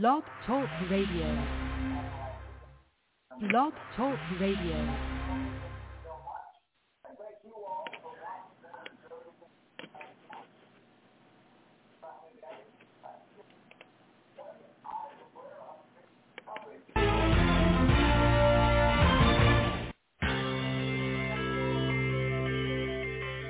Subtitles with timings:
[0.00, 1.44] Blog Talk Radio.
[3.48, 4.96] Blog Talk Radio.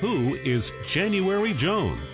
[0.03, 2.14] Who is January Jones?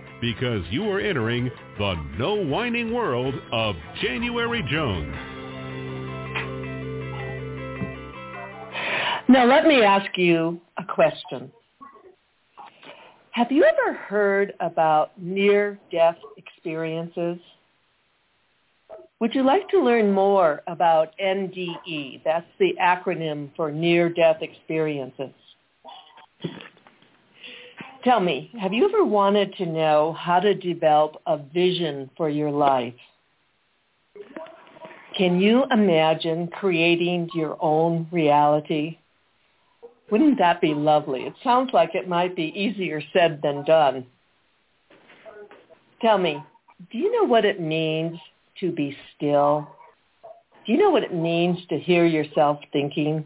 [0.21, 5.15] because you are entering the no whining world of January Jones.
[9.27, 11.51] Now let me ask you a question.
[13.31, 17.37] Have you ever heard about near-death experiences?
[19.21, 22.23] Would you like to learn more about NDE?
[22.25, 25.31] That's the acronym for near-death experiences.
[28.03, 32.49] Tell me, have you ever wanted to know how to develop a vision for your
[32.49, 32.95] life?
[35.15, 38.97] Can you imagine creating your own reality?
[40.09, 41.21] Wouldn't that be lovely?
[41.21, 44.07] It sounds like it might be easier said than done.
[46.01, 46.43] Tell me,
[46.91, 48.17] do you know what it means
[48.61, 49.69] to be still?
[50.65, 53.25] Do you know what it means to hear yourself thinking?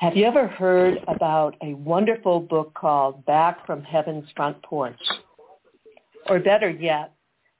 [0.00, 5.00] Have you ever heard about a wonderful book called Back from Heaven's Front Porch?
[6.28, 7.12] Or better yet,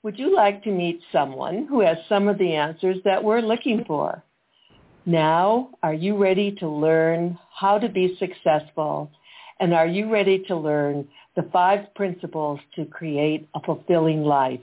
[0.04, 3.82] would you like to meet someone who has some of the answers that we're looking
[3.88, 4.22] for?
[5.04, 9.10] Now, are you ready to learn how to be successful?
[9.58, 14.60] And are you ready to learn the five principles to create a fulfilling life?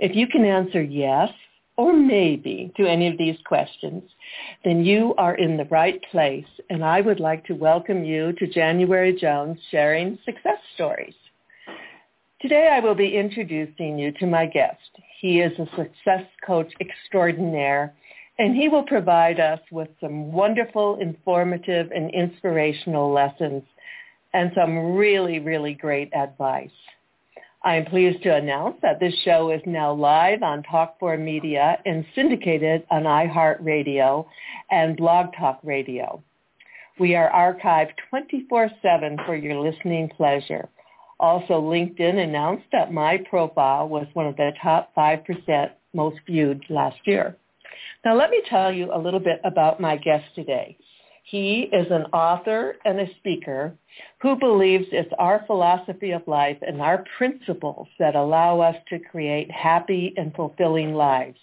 [0.00, 1.30] If you can answer yes
[1.76, 4.02] or maybe to any of these questions,
[4.64, 6.46] then you are in the right place.
[6.70, 11.14] And I would like to welcome you to January Jones Sharing Success Stories.
[12.40, 14.78] Today I will be introducing you to my guest.
[15.20, 17.94] He is a success coach extraordinaire
[18.38, 23.62] and he will provide us with some wonderful, informative, and inspirational lessons
[24.32, 26.68] and some really, really great advice.
[27.64, 32.04] I am pleased to announce that this show is now live on Talk4 Media and
[32.14, 34.26] syndicated on iHeartRadio
[34.70, 36.22] and Blog Talk Radio.
[36.98, 40.68] We are archived 24-7 for your listening pleasure.
[41.18, 46.98] Also, LinkedIn announced that my profile was one of the top 5% most viewed last
[47.06, 47.34] year.
[48.04, 50.76] Now let me tell you a little bit about my guest today.
[51.26, 53.74] He is an author and a speaker
[54.20, 59.50] who believes it's our philosophy of life and our principles that allow us to create
[59.50, 61.38] happy and fulfilling lives.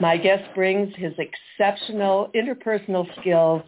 [0.00, 3.62] My guest brings his exceptional interpersonal skills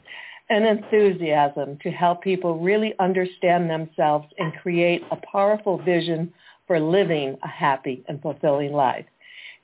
[0.49, 6.33] and enthusiasm to help people really understand themselves and create a powerful vision
[6.67, 9.05] for living a happy and fulfilling life.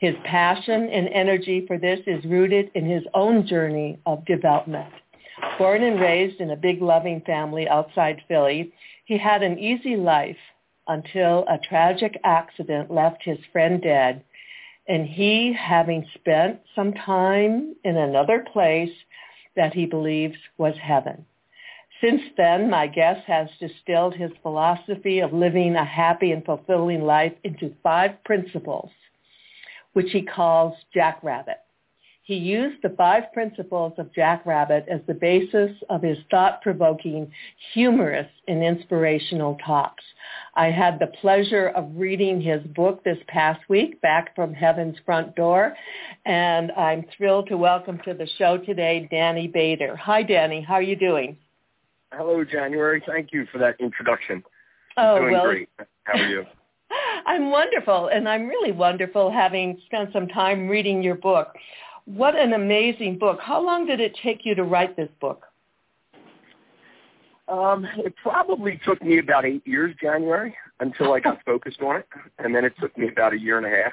[0.01, 4.93] His passion and energy for this is rooted in his own journey of development.
[5.59, 8.73] Born and raised in a big loving family outside Philly,
[9.05, 10.37] he had an easy life
[10.87, 14.25] until a tragic accident left his friend dead
[14.89, 18.91] and he having spent some time in another place
[19.55, 21.27] that he believes was heaven.
[22.01, 27.35] Since then, my guest has distilled his philosophy of living a happy and fulfilling life
[27.45, 28.91] into five principles
[29.93, 31.59] which he calls Jackrabbit.
[32.29, 37.33] He used the five principles of Jack Rabbit as the basis of his thought-provoking,
[37.73, 40.05] humorous, and inspirational talks.
[40.55, 45.37] I had the pleasure of reading his book this past week, Back from Heaven's Front
[45.37, 45.75] Door,
[46.27, 49.97] and I'm thrilled to welcome to the show today Danny Bader.
[49.97, 50.61] Hi, Danny.
[50.61, 51.35] How are you doing?
[52.13, 53.03] Hello, January.
[53.07, 54.45] Thank you for that introduction.
[54.99, 55.69] Oh, I'm doing well, great.
[56.05, 56.45] How are you?
[57.27, 61.55] I'm wonderful, and I'm really wonderful having spent some time reading your book.
[62.09, 63.39] What an amazing book.
[63.39, 65.45] How long did it take you to write this book?
[67.49, 72.09] Um, it probably took me about eight years, January, until I got focused on it,
[72.39, 73.93] and then it took me about a year and a half.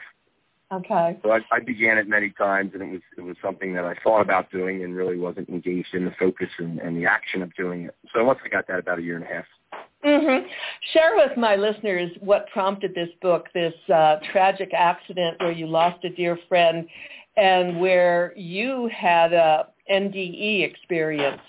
[0.71, 1.19] Okay.
[1.23, 3.95] So I, I began it many times, and it was it was something that I
[4.01, 7.53] thought about doing, and really wasn't engaged in the focus and, and the action of
[7.55, 7.95] doing it.
[8.13, 9.45] So once I got that, about a year and a half.
[10.05, 10.47] Mm-hmm.
[10.93, 16.03] Share with my listeners what prompted this book, this uh, tragic accident where you lost
[16.05, 16.87] a dear friend,
[17.37, 21.41] and where you had a NDE experience.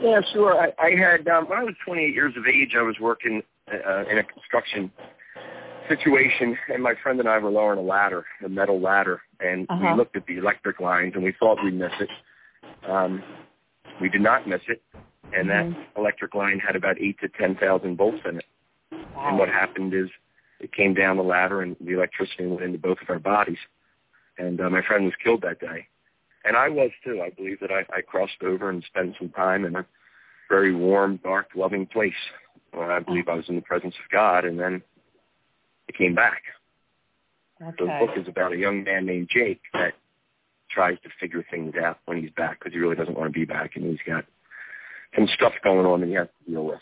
[0.00, 0.54] Yeah, sure.
[0.60, 4.04] I, I had um, when I was 28 years of age, I was working uh,
[4.10, 4.90] in a construction
[5.88, 9.88] situation, and my friend and I were lowering a ladder, a metal ladder, and Uh-huh.
[9.90, 12.10] we looked at the electric lines, and we thought we'd miss it.
[12.88, 13.22] Um,
[14.00, 14.82] we did not miss it,
[15.32, 15.74] and Mhm.
[15.74, 18.46] that electric line had about eight to ten thousand volts in it.
[19.16, 20.08] And what happened is
[20.60, 23.58] it came down the ladder, and the electricity went into both of our bodies.
[24.38, 25.86] And uh, my friend was killed that day,
[26.44, 27.20] and I was too.
[27.20, 29.86] I believe that I, I crossed over and spent some time in a
[30.48, 32.12] very warm, dark, loving place
[32.72, 34.82] where I believe I was in the presence of God, and then
[35.88, 36.42] it came back.
[37.78, 39.94] So the book is about a young man named Jake that
[40.70, 43.44] tries to figure things out when he's back because he really doesn't want to be
[43.44, 44.24] back, and he's got
[45.16, 46.80] some stuff going on that he has to deal with.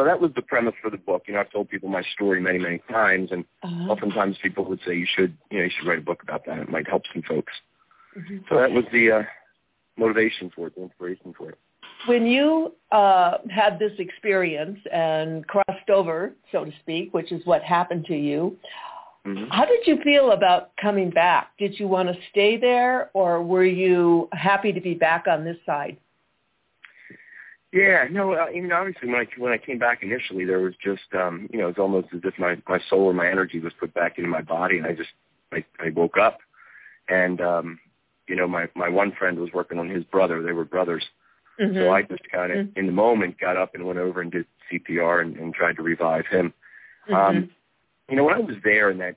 [0.00, 1.24] So that was the premise for the book.
[1.26, 3.92] You know, I've told people my story many, many times, and Uh-huh.
[3.92, 6.58] oftentimes people would say you should, you know, you should write a book about that.
[6.58, 7.52] It might help some folks.
[8.16, 8.48] Mhm.
[8.48, 9.22] So that was the uh,
[9.98, 11.58] motivation for it, the inspiration for it.
[12.06, 17.62] When you uh, had this experience and crossed over, so to speak, which is what
[17.62, 18.56] happened to you,
[19.26, 21.54] hmm how did you feel about coming back?
[21.58, 25.58] Did you want to stay there, or were you happy to be back on this
[25.66, 25.98] side?
[27.72, 30.74] Yeah, no, uh, I mean, obviously when I when I came back initially, there was
[30.82, 33.60] just, um, you know, it was almost as if my my soul or my energy
[33.60, 35.10] was put back into my body, and I just
[35.52, 36.38] I, I woke up,
[37.08, 37.78] and um,
[38.26, 41.04] you know, my my one friend was working on his brother; they were brothers,
[41.60, 41.76] Mm-hmm.
[41.76, 44.46] so I just kind of in the moment got up and went over and did
[44.72, 46.54] CPR and, and tried to revive him.
[47.08, 47.14] Mm-hmm.
[47.14, 47.50] Um,
[48.08, 49.16] you know, when I was there in that,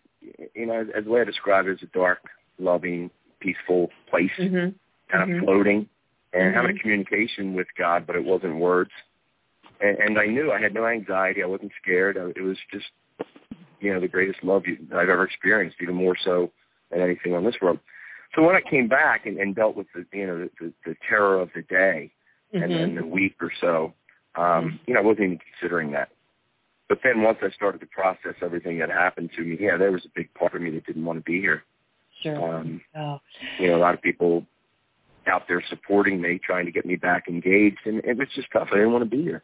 [0.53, 2.19] you know, as the way I describe it, as a dark,
[2.59, 3.09] loving,
[3.39, 4.69] peaceful place, hmm
[5.11, 5.88] kind of floating
[6.33, 6.80] and having Mhm.
[6.80, 8.91] a communication with God, but it wasn't words.
[9.80, 11.44] And, and I knew I had no anxiety.
[11.44, 12.18] I wasn't scared.
[12.18, 12.91] I, it was just,
[13.80, 16.51] you know, the greatest love you, I've ever experienced, even more so
[16.89, 17.80] than anything on this world.
[18.35, 20.95] So when I came back and, and dealt with the, you know, the, the, the
[21.07, 22.12] terror of the day
[22.53, 22.79] and Mhm.
[22.79, 23.94] then the week or so,
[24.36, 26.09] um, you know, I wasn't even considering that.
[26.89, 30.06] But then once I started to process everything that happened to me, yeah, there was
[30.06, 31.63] a big part of me that didn't want to be here.
[32.21, 32.57] Sure.
[32.57, 33.19] Um, Oh.
[33.57, 34.45] you know, a lot of people
[35.27, 38.69] out there supporting me, trying to get me back engaged, and it was just tough.
[38.71, 39.43] I didn't want to be here.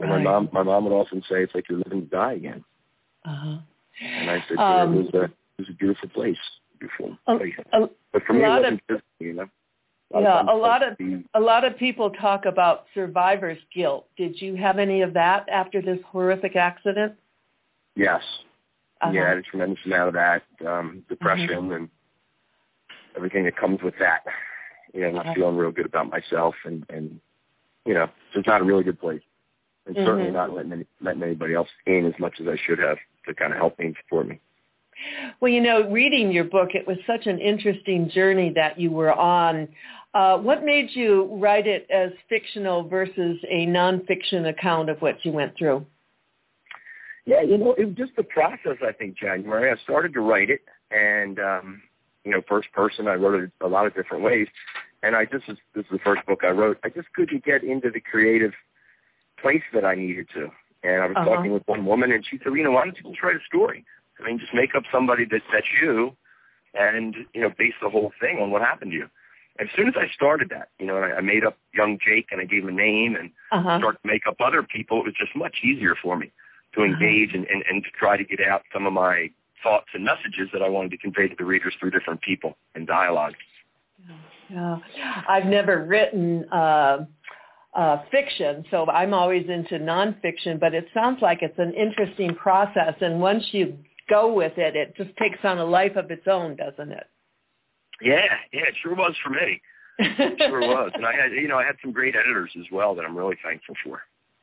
[0.00, 2.64] And my mom, my mom would often say, "It's like you're living to die again."
[3.24, 3.58] Uh-huh.
[4.00, 6.38] And I said, Um, "It was a, it was a beautiful place,
[6.78, 9.48] beautiful A, place." a, But for me, lot it wasn't just you know.
[10.14, 14.06] Yeah, a lot of- the- a lot of people talk about survivor's guilt.
[14.16, 17.14] Did you have any of that after this horrific accident?
[17.96, 18.22] yes,
[19.00, 19.12] Uh-huh.
[19.12, 21.88] yeah, I had a tremendous amount of that um, depression and
[23.16, 24.24] everything that comes with that.
[24.92, 27.20] You know, not feeling real good about myself, and and
[27.84, 29.22] you know, it's not a really good place,
[29.86, 30.34] and certainly Mhm.
[30.34, 33.52] not letting any, letting anybody else in as much as I should have to kind
[33.52, 34.40] of help me and support me.
[35.40, 39.12] Well, you know, reading your book, it was such an interesting journey that you were
[39.12, 39.68] on.
[40.14, 45.32] Uh, what made you write it as fictional versus a nonfiction account of what you
[45.32, 45.86] went through?
[47.26, 48.78] Yeah, you know, it was just the process.
[48.82, 49.70] I think January.
[49.70, 51.82] I started to write it, and um,
[52.28, 53.08] you know, first person.
[53.08, 54.48] I wrote it a lot of different ways,
[55.02, 56.78] and I just this is the first book I wrote.
[56.84, 58.52] I just couldn't get into the creative
[59.40, 60.50] place that I needed to.
[60.82, 61.36] And I was Uh-huh.
[61.36, 63.44] talking with one woman, and she said, you know, why don't you just write a
[63.46, 63.84] story?
[64.20, 66.14] I mean, just make up somebody that that's you,
[66.74, 69.08] and you know, base the whole thing on what happened to you.
[69.58, 72.28] As soon as I started that, you know, and I, I made up young Jake,
[72.30, 73.78] and I gave him a name, and Uh-huh.
[73.78, 76.30] start to make up other people, it was just much easier for me
[76.74, 76.92] to Uh-huh.
[76.92, 79.30] engage and, and, and to try to get out some of my
[79.62, 82.86] thoughts and messages that I wanted to convey to the readers through different people and
[82.86, 83.34] dialogue.
[84.50, 84.78] Yeah.
[85.28, 87.04] I've never written uh,
[87.74, 92.94] uh, fiction, so I'm always into nonfiction, but it sounds like it's an interesting process,
[93.00, 93.76] and once you
[94.08, 97.06] go with it, it just takes on a life of its own, doesn't it?
[98.00, 99.60] Yeah, yeah, it sure was for me.
[99.98, 100.92] It sure was.
[100.94, 103.36] And I had, you know, I had some great editors as well that I'm really
[103.42, 104.02] thankful for.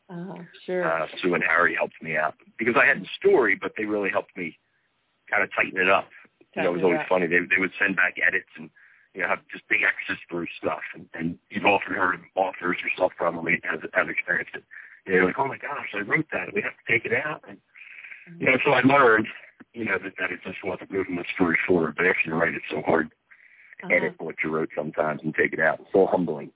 [0.09, 0.85] Uh, sure.
[0.85, 4.09] Uh, Sue and Harry helped me out because I had the story, but they really
[4.09, 4.57] helped me
[5.29, 6.09] kind of tighten it up.
[6.55, 7.07] You know, it was always up.
[7.09, 7.27] funny.
[7.27, 8.69] They they would send back edits and
[9.13, 13.11] you know have just big X's through stuff, and, and you've often heard authors yourself
[13.17, 14.63] probably have have experienced it.
[15.05, 16.53] You know, like oh my gosh, I wrote that.
[16.53, 17.43] We have to take it out.
[17.47, 17.57] And,
[18.39, 19.27] you know, so I learned,
[19.73, 21.95] you know, that, that it just wasn't moving the story forward.
[21.95, 23.93] But after you write, it's so hard to Uh-huh.
[23.95, 25.79] edit what you wrote sometimes and take it out.
[25.81, 26.49] It's so humbling.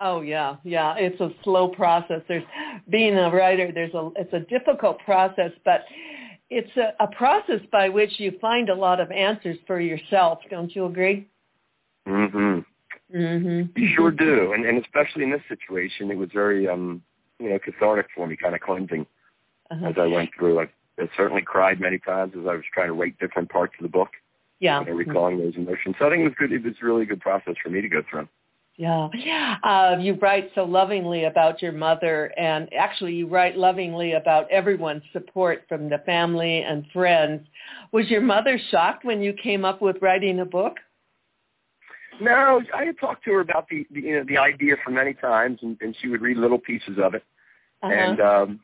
[0.00, 0.94] Oh yeah, yeah.
[0.96, 2.22] It's a slow process.
[2.28, 2.44] There's
[2.88, 3.70] being a writer.
[3.72, 5.84] There's a it's a difficult process, but
[6.50, 10.38] it's a, a process by which you find a lot of answers for yourself.
[10.50, 11.28] Don't you agree?
[12.06, 12.64] Mhm.
[13.12, 13.76] Mhm.
[13.76, 17.02] You sure do, and and especially in this situation, it was very um
[17.38, 19.06] you know cathartic for me, kind of cleansing
[19.70, 19.86] Uh-huh.
[19.86, 20.60] as I went through.
[20.60, 23.82] I, I certainly cried many times as I was trying to rate different parts of
[23.82, 24.10] the book,
[24.60, 24.80] Yeah.
[24.80, 25.96] you know, recalling those emotions.
[25.98, 26.52] So I think it was good.
[26.52, 28.28] It was really a good process for me to go through.
[28.78, 29.08] Yeah.
[29.64, 35.02] Uh, you write so lovingly about your mother, and actually you write lovingly about everyone's
[35.12, 37.46] support from the family and friends.
[37.92, 40.74] Was your mother shocked when you came up with writing a book?
[42.20, 45.14] No, I had talked to her about the, the you know the idea for many
[45.14, 47.24] times, and, and she would read little pieces of it.
[47.82, 47.92] Uh-huh.
[47.92, 48.60] And um,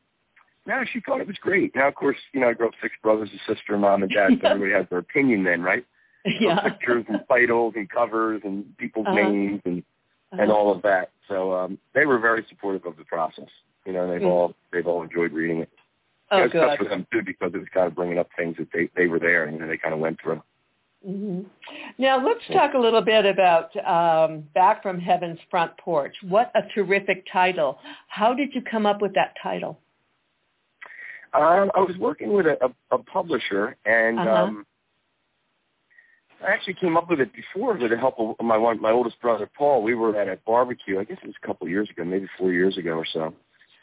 [0.66, 1.74] no, she thought it was great.
[1.74, 4.30] Now, of course, you know, I grew up six brothers, a sister, mom, and dad.
[4.42, 5.84] So everybody has their opinion then, right?
[6.24, 6.60] yeah.
[6.68, 9.16] Pictures and titles and covers and people's Uh-huh.
[9.16, 9.82] names and
[10.32, 10.52] and Uh-huh.
[10.52, 11.10] all of that.
[11.28, 13.48] So um, they were very supportive of the process.
[13.84, 14.30] You know, they've Mhm.
[14.30, 15.70] all they've all enjoyed reading it.
[16.30, 16.84] Oh, it was tough good.
[16.84, 19.18] for them too because it was kind of bringing up things that they they were
[19.18, 20.42] there and you know, they kind of went through.
[21.06, 21.42] Mm-hmm.
[21.98, 26.14] Now let's talk a little bit about um, Back from Heaven's Front Porch.
[26.28, 27.78] What a terrific title.
[28.06, 29.80] How did you come up with that title?
[31.34, 34.30] Um, I was working with a, a, a publisher, and Uh-huh.
[34.44, 34.66] um,
[36.44, 39.20] I actually came up with it before with the help of my one, my oldest
[39.20, 39.82] brother Paul.
[39.82, 40.98] We were at a barbecue.
[40.98, 43.34] I guess it was a couple of years ago, maybe four years ago or so.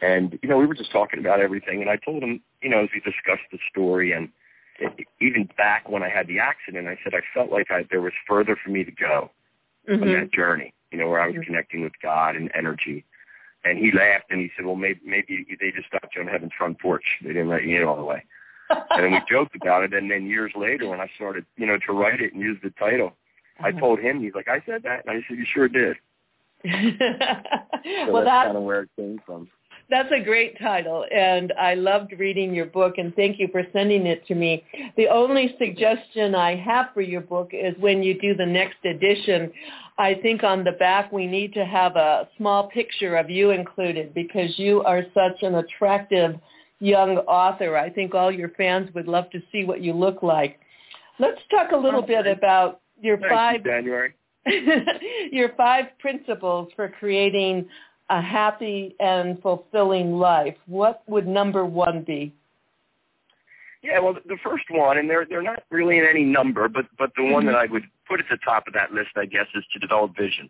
[0.01, 2.83] And you know, we were just talking about everything, and I told him, you know,
[2.83, 4.29] as we discussed the story, and
[4.79, 8.01] it, even back when I had the accident, I said I felt like I, there
[8.01, 9.31] was further for me to go
[9.89, 10.21] on Mhm.
[10.21, 10.73] that journey.
[10.91, 11.45] You know, where I was Mhm.
[11.45, 13.05] connecting with God and energy.
[13.65, 16.53] And he laughed and he said, "Well, maybe maybe they just stopped you on heaven's
[16.53, 17.17] front porch.
[17.21, 18.23] They didn't let you in all the way."
[18.69, 19.93] And we joked about it.
[19.93, 22.71] And then years later, when I started, you know, to write it and use the
[22.71, 23.13] title,
[23.59, 23.79] I Uh-huh.
[23.79, 25.97] told him, he's like, "I said that," and I said, "You sure did."
[28.05, 29.49] So well, that's that, kind of where it came from.
[29.89, 34.05] That's a great title, and I loved reading your book, and thank you for sending
[34.05, 34.63] it to me.
[34.97, 39.51] The only suggestion I have for your book is when you do the next edition,
[39.97, 44.13] I think on the back we need to have a small picture of you included
[44.13, 46.35] because you are such an attractive
[46.79, 47.77] young author.
[47.77, 50.59] I think all your fans would love to see what you look like.
[51.19, 54.13] Let's talk a little bit about your Thank five you, January.
[55.31, 57.67] your five principles for creating
[58.09, 60.55] a happy and fulfilling life.
[60.65, 62.33] What would number one be?
[63.81, 67.11] Yeah, well, the first one, and they're they're not really in any number, but but
[67.15, 67.69] the one that mm-hmm.
[67.69, 70.49] I would put at the top of that list, I guess, is to develop vision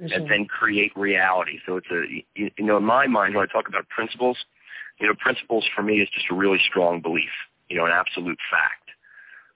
[0.00, 0.28] and mm-hmm.
[0.28, 1.58] then create reality.
[1.64, 4.36] So it's a you know, in my mind, when I talk about principles,
[5.00, 7.30] you know, principles for me is just a really strong belief,
[7.68, 8.90] you know, an absolute fact.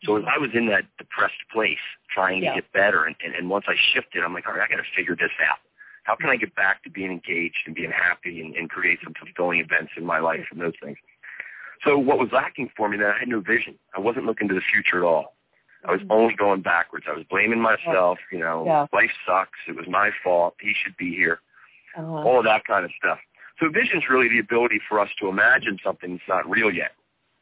[0.05, 1.79] So if I was in that depressed place
[2.11, 2.55] trying Yeah.
[2.55, 4.83] to get better, and, and, and once I shifted, I'm like, all right, I got
[4.83, 5.59] to figure this out.
[6.05, 9.15] How can I get back to being engaged and being happy and, and create some
[9.15, 10.99] fulfilling events in my life and those things?
[11.85, 13.77] So what was lacking for me, that I had no vision.
[13.97, 15.35] I wasn't looking to the future at all.
[15.85, 17.07] I was only going backwards.
[17.09, 18.19] I was blaming myself.
[18.31, 18.87] You know, Yeah.
[18.93, 19.59] life sucks.
[19.69, 20.55] It was my fault.
[20.61, 21.41] He should be here.
[21.97, 22.07] Uh-huh.
[22.07, 23.19] All of that kind of stuff.
[23.63, 26.91] So vision is really the ability for us to imagine something that's not real yet.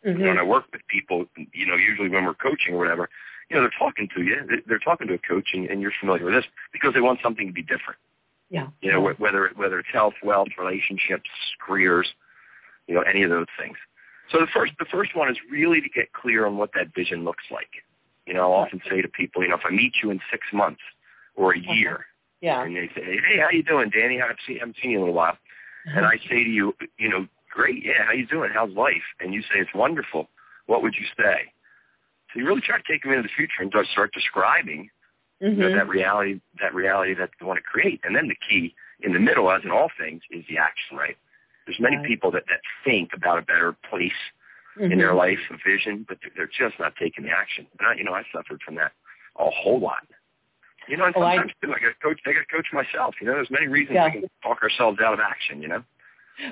[0.05, 0.29] You know, mm-hmm.
[0.29, 1.25] and I work with people,
[1.55, 3.09] you know, usually when we're coaching or whatever,
[3.49, 4.37] you know, they're talking to you.
[4.47, 7.21] They- They're talking to a coach, and, and you're familiar with this because they want
[7.23, 7.99] something to be different.
[8.51, 8.67] Yeah.
[8.83, 12.13] You know, wh- whether whether it's health, wealth, relationships, careers,
[12.87, 13.77] you know, any of those things.
[14.31, 17.25] So the first the first one is really to get clear on what that vision
[17.25, 17.71] looks like.
[18.27, 20.47] You know, I'll often say to people, you know, if I meet you in six
[20.53, 20.83] months
[21.35, 21.73] or a uh-huh.
[21.73, 22.07] year,
[22.43, 22.63] Yeah.
[22.63, 24.19] and they say, hey, how you doing, Danny?
[24.19, 25.37] I haven't seen, I haven't seen you in a little while.
[25.87, 28.51] And I say to you, you know, great, yeah, how you doing?
[28.53, 29.03] How's life?
[29.21, 30.29] And you say it's wonderful.
[30.67, 31.53] What would you say?
[32.33, 34.91] So you really try to take them into the future and just start describing
[35.41, 35.75] you know, Mhm.
[35.75, 38.01] that reality, that reality that they want to create.
[38.05, 41.17] And then the key in the middle, as in all things, is the action, right?
[41.65, 42.07] There's many Right.
[42.07, 44.13] people that, that think about a better place
[44.77, 45.17] in their Mhm.
[45.17, 47.67] life, a vision, but they're, they're just not taking the action.
[47.79, 48.93] And I, you know, I suffered from that
[49.37, 50.07] a whole lot.
[50.89, 52.21] You know, and Oh, I- sometimes too, I got to coach.
[52.27, 53.15] I got to coach myself.
[53.21, 54.07] You know, there's many reasons Yeah.
[54.07, 55.63] we can talk ourselves out of action.
[55.63, 55.85] You know.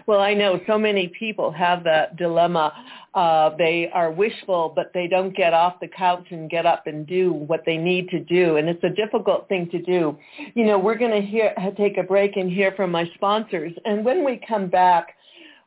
[0.07, 2.75] Well, I know so many people have that dilemma.
[3.15, 7.07] Uh, they are wishful, but they don't get off the couch and get up and
[7.07, 10.19] do what they need to do, and it's a difficult thing to do.
[10.55, 14.05] You know, we're going to hear take a break and hear from my sponsors, and
[14.05, 15.17] when we come back,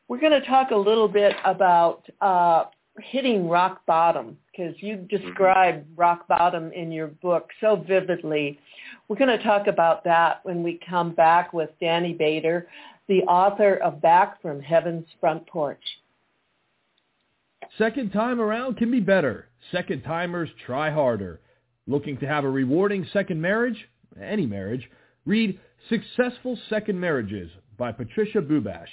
[0.06, 2.64] we're going to talk a little bit about uh,
[3.00, 5.16] hitting rock bottom because you mm-hmm.
[5.16, 8.58] describe rock bottom in your book so vividly.
[9.08, 12.68] We're going to talk about that when we come back with Danny Bader
[13.08, 15.82] the author of Back from Heaven's Front Porch.
[17.78, 19.48] Second time around can be better.
[19.70, 21.40] Second timers try harder.
[21.86, 23.88] Looking to have a rewarding second marriage?
[24.20, 24.88] Any marriage?
[25.26, 28.88] Read Successful Second Marriages by Patricia Bubash.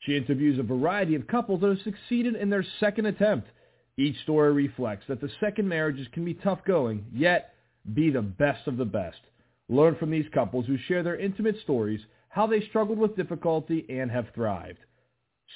[0.00, 3.48] She interviews a variety of couples that have succeeded in their second attempt.
[3.96, 7.54] Each story reflects that the second marriages can be tough going, yet
[7.92, 9.20] be the best of the best.
[9.68, 14.10] Learn from these couples who share their intimate stories, how they struggled with difficulty and
[14.10, 14.78] have thrived.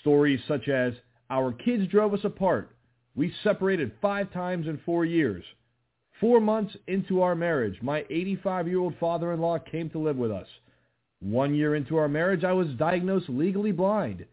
[0.00, 0.94] Stories such as,
[1.30, 2.70] our kids drove us apart.
[3.16, 5.44] We separated five times in four years.
[6.20, 10.46] Four months into our marriage, my 85-year-old father-in-law came to live with us.
[11.20, 14.24] One year into our marriage, I was diagnosed legally blind.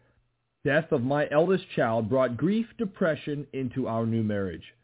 [0.66, 4.74] Death of my eldest child brought grief, depression into our new marriage.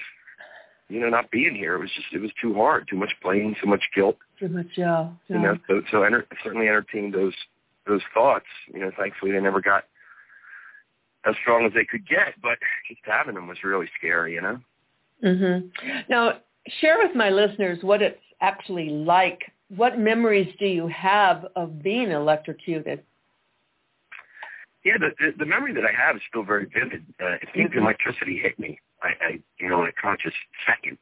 [0.87, 1.75] you know, not being here.
[1.75, 4.17] It was just it was too hard, too much blame, too much guilt.
[4.39, 5.09] Too much, yeah.
[5.27, 5.41] You yeah.
[5.41, 7.33] know, so so enter, certainly entertained those
[7.87, 8.45] those thoughts.
[8.73, 9.85] You know, thankfully they never got
[11.25, 14.33] as strong as they could get, but just having them was really scary.
[14.33, 14.59] You know.
[15.21, 15.67] hmm
[16.09, 16.39] Now,
[16.79, 19.51] share with my listeners what it's actually like.
[19.75, 23.03] What memories do you have of being electrocuted?
[24.85, 27.05] Yeah, the, the the memory that I have is still very vivid.
[27.21, 27.81] Uh, it seems Mhm.
[27.81, 28.79] electricity hit me.
[29.03, 30.33] I, I, you know, in a conscious
[30.65, 30.97] second,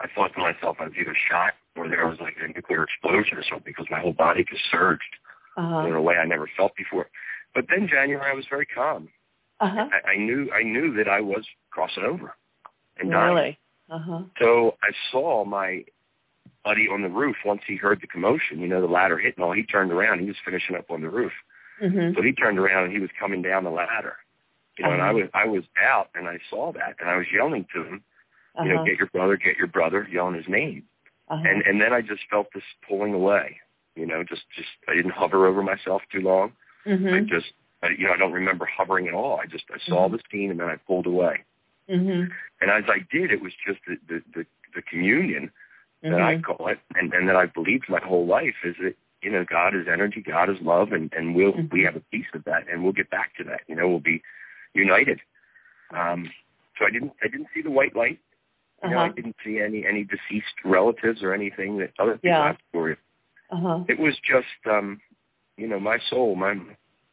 [0.00, 3.38] I thought to myself I was either shot or there was like a nuclear explosion
[3.38, 5.16] or something because my whole body just surged
[5.56, 5.86] Uh-huh.
[5.86, 7.08] in a way I never felt before.
[7.54, 9.08] But then January, I was very calm.
[9.60, 9.88] Uh-huh.
[9.92, 12.34] I, I knew I knew that I was crossing over
[12.98, 13.34] and dying.
[13.34, 13.58] Really?
[13.90, 14.22] Uh-huh.
[14.40, 15.84] So I saw my
[16.64, 18.58] buddy on the roof once he heard the commotion.
[18.60, 19.52] You know, the ladder hit and all.
[19.52, 20.20] He turned around.
[20.20, 21.32] He was finishing up on the roof.
[21.80, 24.16] Hmm So he turned around and he was coming down the ladder.
[24.78, 25.18] You know, and I Uh-huh.
[25.18, 28.02] was I was out and I saw that and I was yelling to him,
[28.56, 28.68] Uh-huh.
[28.68, 30.84] you know, get your brother, get your brother, yelling his name.
[31.28, 31.42] uh-huh.
[31.48, 33.60] And and then I just felt this pulling away.
[33.96, 36.52] You know, just just I didn't hover over myself too long.
[36.86, 39.38] I hmm just I, you know I don't remember hovering at all.
[39.40, 40.12] I just I saw Mhm.
[40.12, 41.44] the scene and then I pulled away.
[41.88, 42.24] hmm
[42.60, 45.50] And as I did, it was just the the the, the communion
[46.04, 48.94] that I hmm call it, and and that I believed my whole life is that
[49.22, 51.72] you know God is energy, God is love, and and we'll Mhm.
[51.72, 53.62] we have a piece of that, and we'll get back to that.
[53.66, 54.22] You know, we'll be
[54.74, 55.20] united.
[55.92, 56.30] Um,
[56.78, 58.18] so I didn't I didn't see the white light.
[58.82, 59.12] You know, I Uh-huh.
[59.14, 62.46] didn't see any any deceased relatives or anything that other people Yeah.
[62.46, 62.96] have to worry.
[63.50, 63.84] Uh-huh.
[63.88, 65.00] It was just um,
[65.56, 66.58] you know my soul, my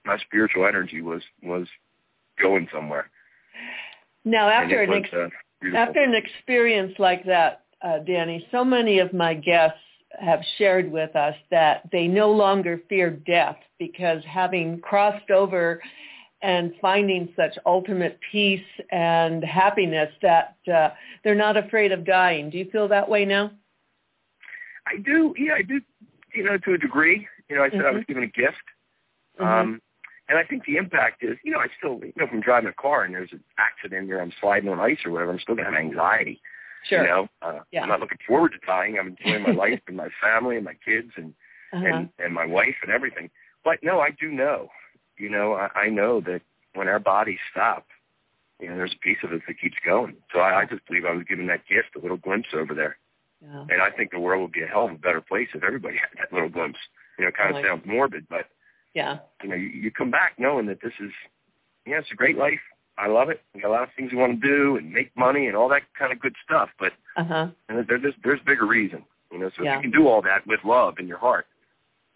[0.05, 1.67] my spiritual energy was was
[2.39, 3.09] going somewhere.
[4.23, 5.29] Now, after an was, ex- uh.
[5.75, 9.79] After an experience like that, uh, Danny, so many of my guests
[10.19, 15.81] have shared with us that they no longer fear death because having crossed over
[16.41, 20.89] and finding such ultimate peace and happiness that uh,
[21.23, 22.49] they're not afraid of dying.
[22.49, 23.51] Do you feel that way now?
[24.85, 25.81] I do, yeah, I do,
[26.33, 27.27] you know, to a degree.
[27.49, 28.07] You know, I said I was Mhm.
[28.07, 28.63] given a gift.
[29.39, 29.45] Mhm.
[29.45, 29.81] Um,
[30.29, 32.73] and I think the impact is, you know, I still, you know, from driving a
[32.73, 35.65] car and there's an accident or I'm sliding on ice or whatever, I'm still going
[35.65, 36.41] to have anxiety.
[36.87, 37.01] Sure.
[37.03, 37.83] You know, uh, Yeah.
[37.83, 38.97] I'm not looking forward to dying.
[38.99, 41.33] I'm enjoying my life and my family and my kids and,
[41.73, 41.85] Uh-huh.
[41.85, 43.29] and, and my wife and everything.
[43.63, 44.69] But no, I do know,
[45.17, 46.41] you know, I, I know that
[46.73, 47.85] when our bodies stop,
[48.59, 50.15] you know, there's a piece of us that keeps going.
[50.33, 52.97] So I, I just believe I was given that gift, a little glimpse over there.
[53.43, 53.65] Yeah.
[53.69, 55.97] And I think the world would be a hell of a better place if everybody
[56.01, 56.79] had that little glimpse.
[57.19, 58.45] You know, it kind of sounds morbid, but
[58.93, 59.19] Yeah.
[59.43, 61.11] you know, you, you come back knowing that this is,
[61.85, 62.61] yeah, it's a great life.
[62.97, 63.41] I love it.
[63.53, 65.69] We got a lot of things we want to do and make money and all
[65.69, 66.69] that kind of good stuff.
[66.79, 67.47] But Uh huh.
[67.69, 69.49] and there, there's there's bigger reason, you know.
[69.55, 69.77] So Yeah.
[69.77, 71.45] if you can do all that with love in your heart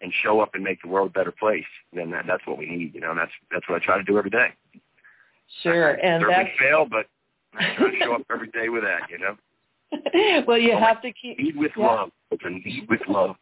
[0.00, 2.66] and show up and make the world a better place, then that, that's what we
[2.66, 3.10] need, you know.
[3.10, 4.48] And that's that's what I try to do every day.
[5.62, 5.90] Sure.
[5.90, 7.06] I, I And certainly that's fail, but
[7.54, 9.36] I try to show up every day with that, you know.
[10.46, 11.86] well, you Oh, have to keep Lead with yeah.
[11.86, 12.10] love.
[12.44, 13.36] And lead with love.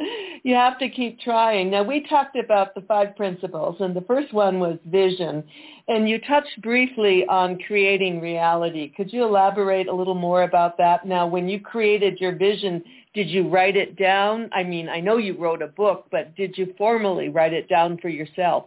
[0.42, 1.70] you have to keep trying.
[1.70, 5.44] Now, we talked about the five principles, and the first one was vision.
[5.88, 8.92] And you touched briefly on creating reality.
[8.96, 11.06] Could you elaborate a little more about that?
[11.06, 12.82] Now, when you created your vision,
[13.14, 14.48] did you write it down?
[14.52, 17.98] I mean, I know you wrote a book, but did you formally write it down
[17.98, 18.66] for yourself?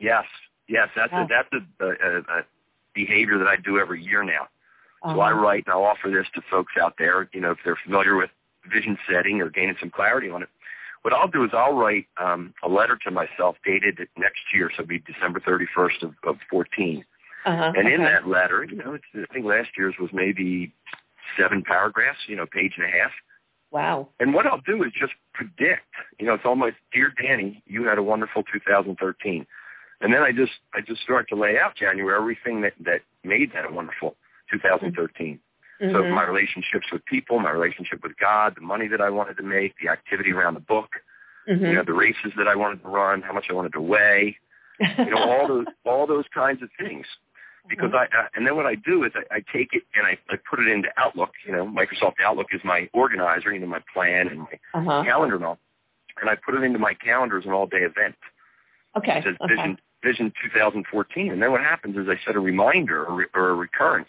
[0.00, 0.24] Yes,
[0.68, 1.24] yes, that's Wow.
[1.24, 2.42] a, that's a, a, a
[2.94, 4.48] behavior that I do every year now.
[5.04, 5.20] So Uh-huh.
[5.20, 8.16] I write and I'll offer this to folks out there, you know, if they're familiar
[8.16, 8.30] with
[8.70, 10.48] vision setting or gaining some clarity on it.
[11.02, 14.82] What I'll do is I'll write um, a letter to myself dated next year, so
[14.82, 17.04] it'll be December 31st of, of 14.
[17.44, 17.72] Uh-huh.
[17.76, 20.72] And in that letter, you know, it's, I think last year's was maybe
[21.36, 23.10] seven paragraphs, you know, page and a half.
[23.72, 24.08] Wow.
[24.20, 25.86] And what I'll do is just predict.
[26.20, 29.46] You know, it's almost, dear Danny, you had a wonderful 2013.
[30.02, 33.52] And then I just I just start to lay out January everything that that made
[33.54, 34.16] that a wonderful
[34.50, 35.38] 2013.
[35.90, 36.12] So Mhm.
[36.12, 39.76] my relationships with people, my relationship with God, the money that I wanted to make,
[39.78, 41.02] the activity around the book,
[41.48, 41.60] Mhm.
[41.60, 44.38] you know, the races that I wanted to run, how much I wanted to weigh,
[44.78, 47.06] you know, all those all those kinds of things.
[47.68, 50.16] Because I uh, and then what I do is I, I take it and I,
[50.30, 51.32] I put it into Outlook.
[51.44, 55.02] You know, Microsoft Outlook is my organizer, you know, my plan and my uh-huh.
[55.04, 55.58] calendar and all.
[56.20, 58.14] And I put it into my calendar as an all day event.
[58.96, 59.18] Okay.
[59.18, 59.54] It says okay.
[59.54, 61.32] Vision Vision 2014.
[61.32, 64.08] And then what happens is I set a reminder or, re- or a recurrence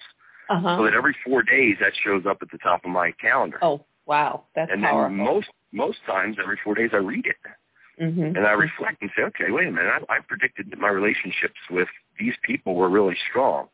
[0.49, 0.77] Uh-huh.
[0.77, 3.59] so that every four days that shows up at the top of my calendar.
[3.61, 4.43] Oh, wow.
[4.55, 5.15] That's and then powerful.
[5.17, 7.37] most most times every four days I read it
[8.01, 8.35] Mhm.
[8.35, 11.59] and I reflect and say, okay, wait a minute, I, I predicted that my relationships
[11.69, 11.87] with
[12.19, 13.69] these people were really strong.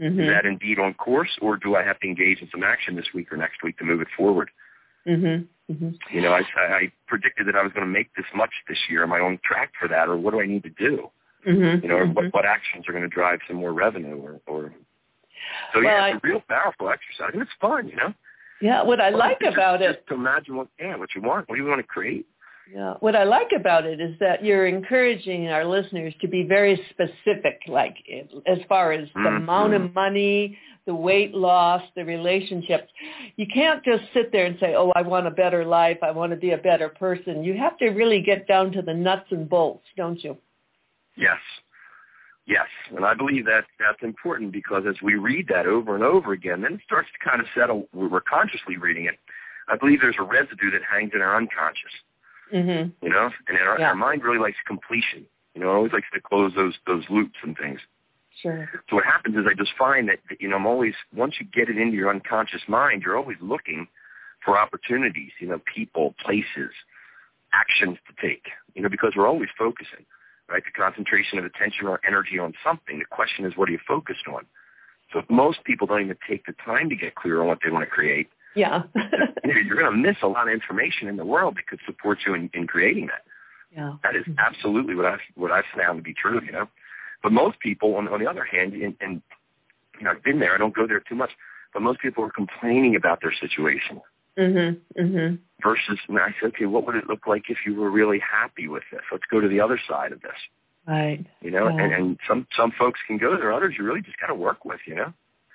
[0.00, 0.20] Mhm.
[0.20, 3.12] Is that indeed on course, or do I have to engage in some action this
[3.14, 4.50] week or next week to move it forward?
[5.06, 5.46] Mhm.
[5.70, 5.98] Mhm.
[6.10, 9.02] You know, I, I predicted that I was going to make this much this year.
[9.02, 11.10] Am I on track for that, or what do I need to do?
[11.46, 11.82] Mhm.
[11.82, 12.14] You know, or mhm.
[12.14, 14.72] what, what actions are going to drive some more revenue, or, or
[15.72, 17.88] so Well, yeah, it's a real powerful exercise, and it's fun.
[17.88, 18.14] You know,
[18.60, 21.48] Yeah, what I like Just- about it just to imagine what yeah, what you want,
[21.48, 22.26] what do you want to create?
[22.72, 22.94] Yeah.
[23.00, 27.60] What I like about it is that you're encouraging our listeners to be very specific,
[27.68, 27.96] like
[28.46, 29.36] as far as the Mhm.
[29.36, 32.90] amount of money, the weight loss, the relationships.
[33.36, 35.98] You can't just sit there and say, oh, I want a better life.
[36.02, 37.44] I want to be a better person.
[37.44, 40.38] You have to really get down to the nuts and bolts, don't you?
[41.16, 41.38] Yes.
[42.46, 42.66] Yes.
[42.94, 46.60] And I believe that that's important because as we read that over and over again,
[46.60, 47.88] then it starts to kind of settle.
[47.94, 49.18] We're consciously reading it.
[49.68, 51.92] I believe there's a residue that hangs in our unconscious,
[52.52, 52.92] Mhm.
[53.00, 53.88] you know, and our, Yeah.
[53.88, 55.26] our mind really likes completion.
[55.54, 57.80] You know, it always likes to close those those loops and things.
[58.42, 58.68] Sure.
[58.90, 61.46] So what happens is I just find that, that you know I'm always once you
[61.46, 63.88] get it into your unconscious mind, you're always looking
[64.44, 66.72] for opportunities, you know, people, places,
[67.54, 70.04] actions to take, you know, because we're always focusing,
[70.48, 70.62] right?
[70.64, 72.98] The concentration of attention or energy on something.
[72.98, 74.44] The question is, what are you focused on?
[75.12, 77.70] So if most people don't even take the time to get clear on what they
[77.70, 78.82] want to create, Yeah.
[79.44, 82.34] you're going to miss a lot of information in the world that could support you
[82.34, 83.22] in, in creating that.
[83.74, 83.92] yeah.
[84.02, 86.68] That is absolutely what I've what I've found to be true, you know.
[87.22, 89.22] But most people, on, on the other hand, and, and
[89.98, 90.54] you know, I've been there.
[90.54, 91.30] I don't go there too much,
[91.72, 94.00] but most people are complaining about their situation
[94.38, 94.80] Mhm.
[94.98, 95.38] Mhm.
[95.62, 95.98] versus.
[96.08, 98.82] And I said, okay, what would it look like if you were really happy with
[98.90, 99.02] this?
[99.10, 100.36] Let's go to the other side of this,
[100.86, 101.24] Right.
[101.40, 101.68] you know.
[101.68, 101.82] Yeah.
[101.84, 103.52] And, and some some folks can go there.
[103.52, 105.12] Others you really just got to work with, you know.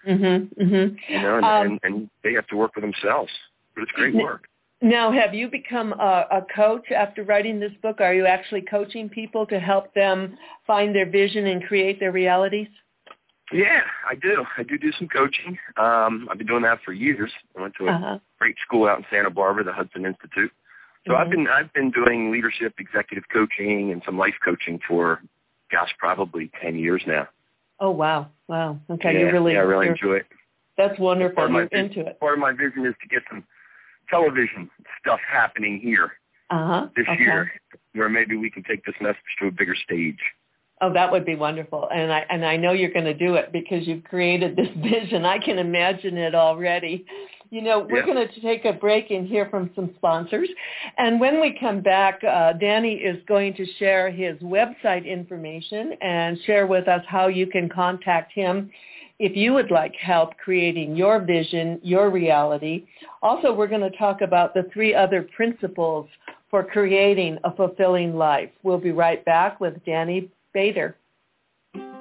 [0.08, 0.48] Mhm.
[0.56, 0.98] Mhm.
[1.10, 3.32] You know, and, Um, and and they have to work with themselves.
[3.76, 4.48] But it's great work.
[4.82, 8.00] Now, have you become a, a coach after writing this book?
[8.00, 12.70] Are you actually coaching people to help them find their vision and create their realities?
[13.52, 14.46] Yeah, I do.
[14.58, 15.58] I do do some coaching.
[15.78, 17.32] Um, I've been doing that for years.
[17.58, 18.20] I went to a Uh-huh.
[18.38, 20.52] great school out in Santa Barbara, the Hudson Institute.
[21.08, 21.32] So I've Mhm.
[21.32, 25.22] been I've been doing leadership, executive coaching, and some life coaching for,
[25.72, 27.28] gosh, probably ten years now.
[27.80, 28.80] Oh wow, wow.
[28.90, 30.28] Okay, yeah, you really, yeah, I really enjoy it.
[30.78, 31.36] that's wonderful.
[31.36, 32.20] Part of my You're into it.
[32.20, 33.44] Part of my vision is to get some
[34.10, 36.88] television stuff happening here Uh huh.
[36.96, 37.24] this okay.
[37.24, 37.52] year,
[37.94, 40.20] where maybe we can take this message to a bigger stage.
[40.82, 43.52] Oh, that would be wonderful, and I and I know you're going to do it
[43.52, 45.26] because you've created this vision.
[45.26, 47.06] I can imagine it already.
[47.52, 48.14] You know, we're Yeah.
[48.14, 50.48] going to take a break and hear from some sponsors,
[50.98, 56.38] and when we come back, uh, Danny is going to share his website information and
[56.46, 58.70] share with us how you can contact him.
[59.20, 62.86] if you would like help creating your vision, your reality.
[63.22, 66.08] Also, we're going to talk about the three other principles
[66.50, 68.50] for creating a fulfilling life.
[68.64, 70.98] We'll be right back with Danny Bader.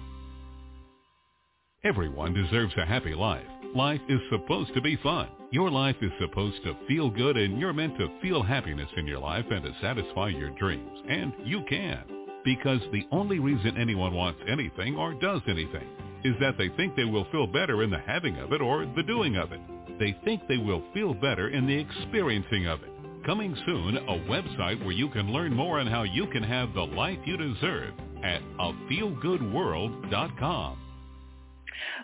[1.83, 3.45] Everyone deserves a happy life.
[3.75, 5.27] Life is supposed to be fun.
[5.51, 9.19] Your life is supposed to feel good and you're meant to feel happiness in your
[9.19, 10.99] life and to satisfy your dreams.
[11.09, 12.03] And you can.
[12.45, 15.87] Because the only reason anyone wants anything or does anything
[16.23, 19.03] is that they think they will feel better in the having of it or the
[19.03, 19.59] doing of it.
[20.01, 22.89] They think they will feel better in the experiencing of it.
[23.23, 26.81] Coming soon, a website where you can learn more on how you can have the
[26.81, 30.77] life you deserve at afeelgoodworld.com.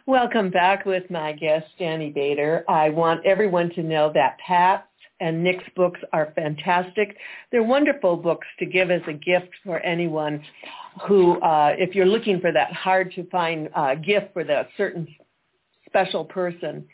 [0.06, 2.64] Welcome back with my guest, Danny Bader.
[2.70, 4.84] I want everyone to know that Pat's
[5.20, 7.18] and Nick's books are fantastic.
[7.52, 10.44] They're wonderful books to give as a gift for anyone
[11.08, 15.08] who, uh, if you're looking for that hard-to-find uh, gift for that certain
[15.98, 16.86] special person.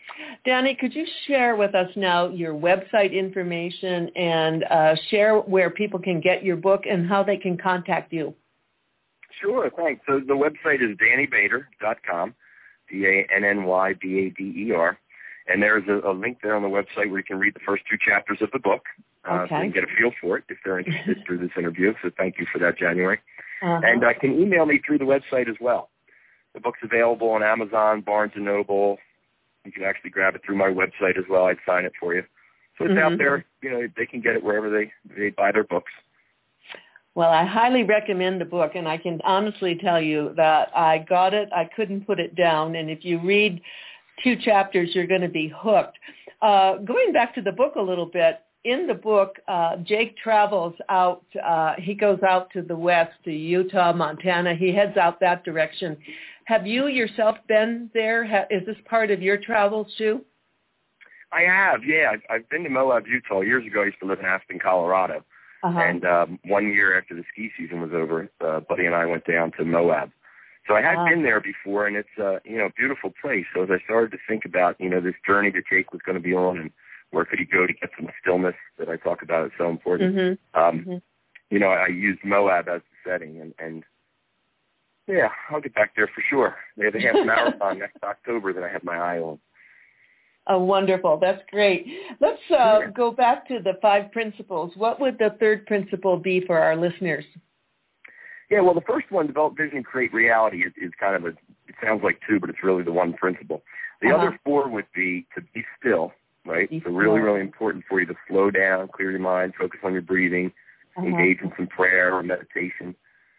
[0.46, 6.00] Danny, could you share with us now your website information and uh, share where people
[6.00, 8.34] can get your book and how they can contact you?
[9.42, 10.02] Sure, thanks.
[10.08, 12.34] So the website is dannybader.com,
[12.90, 14.98] D-A-N-N-Y-B-A-D-E-R.
[15.48, 17.84] And there's a, a, link there on the website where you can read the first
[17.90, 18.84] two chapters of the book.
[19.30, 19.50] Uh, okay.
[19.50, 21.94] So you can get a feel for it if they're interested through this interview.
[22.02, 23.20] So thank you for that, January.
[23.62, 23.82] Uh-huh.
[23.84, 25.90] And uh, can email me through the website as well.
[26.54, 28.98] The book's available on Amazon, Barnes & Noble.
[29.66, 31.46] You can actually grab it through my website as well.
[31.46, 32.24] I'd sign it for you.
[32.78, 33.14] So it's mm-hmm.
[33.14, 33.46] out there.
[33.62, 35.92] You know, they can get it wherever they, they buy their books.
[37.16, 41.34] Well, I highly recommend the book, and I can honestly tell you that I got
[41.36, 41.50] it.
[41.56, 43.62] I couldn't put it down, and if you read
[44.24, 45.98] two chapters, you're going to be hooked.
[46.42, 50.74] Uh, going back to the book a little bit, in the book, uh, Jake travels
[50.90, 51.24] out.
[51.44, 54.56] Uh, he goes out to the west, to Utah, Montana.
[54.56, 55.98] He heads out that direction.
[56.46, 58.26] Have you yourself been there?
[58.26, 60.22] Ha- is this part of your travels too?
[61.32, 62.12] I have, yeah.
[62.30, 63.42] I've, been to Moab, Utah.
[63.42, 65.24] Years ago, I used to live in Aspen, Colorado.
[65.64, 65.80] Uh-huh.
[65.80, 69.26] And um, one year after the ski season was over, uh, Buddy and I went
[69.26, 70.12] down to Moab.
[70.68, 71.10] So I had Wow.
[71.10, 73.46] been there before, and it's uh, you know beautiful place.
[73.54, 76.18] So as I started to think about you know this journey that Jake was going
[76.18, 76.72] to be on, and
[77.12, 80.16] where could he go to get some stillness that I talk about is so important.
[80.16, 80.60] Mm-hmm.
[80.62, 81.02] Um, Mhm.
[81.50, 83.84] You know, I used Moab as the setting, and and
[85.08, 86.56] yeah, I'll get back there for sure.
[86.78, 89.40] They have a half marathon next October that I have my eye on.
[90.48, 91.18] Oh, wonderful.
[91.22, 91.86] That's great.
[92.20, 92.88] Let's uh, Yeah.
[92.94, 94.74] go back to the five principles.
[94.76, 97.24] What would the third principle be for our listeners?
[98.50, 101.30] Yeah, well, the first one, develop vision, create reality, is, is kind of a.
[101.66, 103.64] It sounds like two, but it's really the one principle.
[104.02, 104.18] The Uh-huh.
[104.28, 106.12] other four would be to be still,
[106.46, 106.70] right?
[106.70, 109.94] Be so really, really important for you to slow down, clear your mind, focus on
[109.94, 110.52] your breathing,
[110.98, 111.08] Uh-huh.
[111.08, 112.94] engage in some prayer or meditation.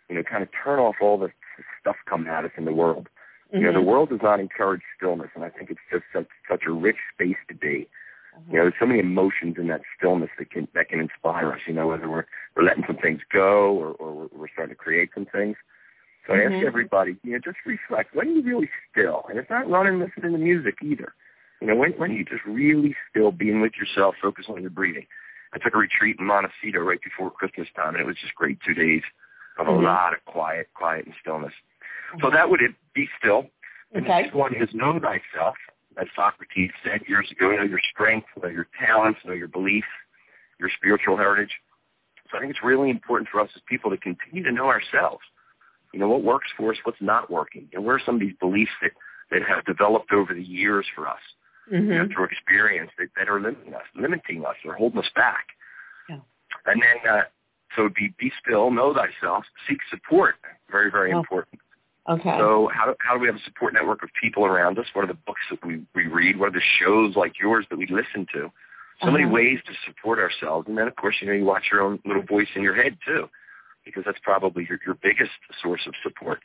[0.09, 1.31] You know, kind of turn off all the
[1.81, 3.09] stuff coming at us in the world.
[3.53, 3.85] You know, the Mhm.
[3.85, 7.37] world does not encourage stillness, and I think it's just such, such a rich space
[7.49, 7.89] to be.
[8.49, 11.61] You know, there's so many emotions in that stillness that can that can inspire us.
[11.69, 12.25] You know, whether we're
[12.57, 15.57] we're letting some things go or, or we're- starting to create some things.
[16.27, 16.57] So I Mhm.
[16.57, 18.15] ask everybody, you know, just reflect.
[18.15, 19.25] When are you really still?
[19.29, 21.15] And it's not running, listening to music either.
[21.61, 24.71] You know, when when are you just really still, being with yourself, focus on your
[24.71, 25.07] breathing?
[25.53, 28.61] I took a retreat in Montecito right before Christmas time, and it was just great.
[28.61, 29.03] Two days
[29.59, 29.83] of a Mhm.
[29.83, 31.55] lot of quiet, quiet and stillness.
[32.21, 32.61] So that would.
[32.95, 33.51] Be still.
[33.93, 35.57] And the next one is know thyself,
[35.97, 37.51] as Socrates said years ago.
[37.51, 39.89] Know your strengths, know your talents, know your beliefs,
[40.61, 41.61] your spiritual heritage.
[42.31, 45.25] So I think it's really important for us as people to continue to know ourselves.
[45.93, 48.35] You know, what works for us, what's not working, and where are some of these
[48.41, 48.93] beliefs that,
[49.31, 51.21] that have developed over the years for us,
[51.71, 52.13] you know, Mhm.
[52.13, 55.49] through experience that, that are limiting us, limiting us, or holding us back.
[56.09, 56.21] Yeah.
[56.67, 57.25] And then, uh,
[57.77, 60.37] so be, be still, know thyself, seek support.
[60.71, 61.19] Very, very Oh.
[61.19, 61.61] important.
[62.09, 62.37] Okay.
[62.39, 64.87] So how do, how do we have a support network of people around us?
[64.93, 66.39] What are the books that we, we read?
[66.39, 68.53] What are the shows like yours that we listen to?
[69.03, 69.33] So many Uh-huh.
[69.33, 70.69] ways to support ourselves.
[70.69, 72.99] And then, of course, you know, you watch your own little voice in your head,
[73.07, 73.29] too,
[73.85, 76.41] because that's probably your, your biggest source of support.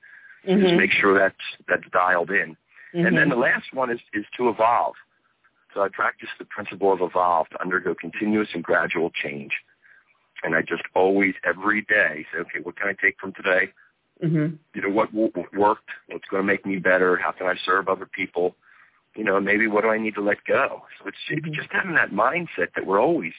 [0.46, 1.36] So Just make sure that's,
[1.68, 2.56] that's dialed in.
[2.94, 3.32] And then Mhm.
[3.32, 4.96] the last one is, is to evolve.
[5.74, 9.52] So I practice the principle of evolve to undergo continuous and gradual change.
[10.44, 13.72] And I just always every day say, okay, what can I take from today?
[14.24, 14.56] Mm-hmm.
[14.76, 15.90] You know, what, what worked?
[16.08, 17.18] What's going to make me better?
[17.18, 18.56] How can I serve other people?
[19.16, 20.84] You know, maybe what do I need to let go?
[21.00, 21.48] So it's, Mhm.
[21.48, 23.34] it's just having that mindset that we're always,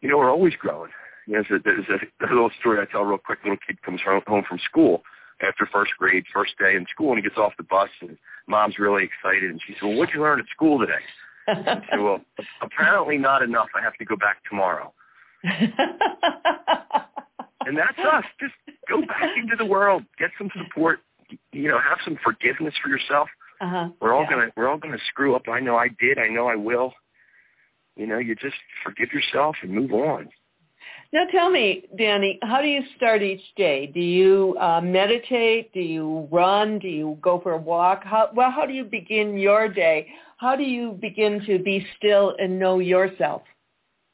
[0.00, 0.90] you know, we're always growing.
[1.26, 3.40] You know, there's a, there's a, a little story I tell real quick.
[3.44, 5.02] Little kid comes home, home from school
[5.40, 8.78] after first grade, first day in school, and he gets off the bus, and mom's
[8.78, 11.02] really excited, and she said, "Well, what'd you learn at school today?"
[11.48, 12.20] I said, "Well,
[12.60, 13.68] apparently not enough.
[13.74, 14.92] I have to go back tomorrow."
[17.66, 18.24] And that's us.
[18.40, 18.54] Just
[18.88, 21.00] go back into the world, get some support,
[21.52, 23.28] you know, have some forgiveness for yourself.
[23.60, 23.90] uh-huh.
[24.00, 24.30] We're all Yeah.
[24.30, 25.48] gonna we're all gonna screw up.
[25.48, 26.18] I know I did.
[26.18, 26.94] I know I will.
[27.96, 30.28] You know, you just forgive yourself and move on.
[31.12, 33.86] Now tell me, Danny, how do you start each day?
[33.86, 35.72] Do you uh, meditate?
[35.72, 36.78] Do you run?
[36.78, 38.04] Do you go for a walk?
[38.04, 40.06] How, well, how do you begin your day?
[40.36, 43.42] How do you begin to be still and know yourself?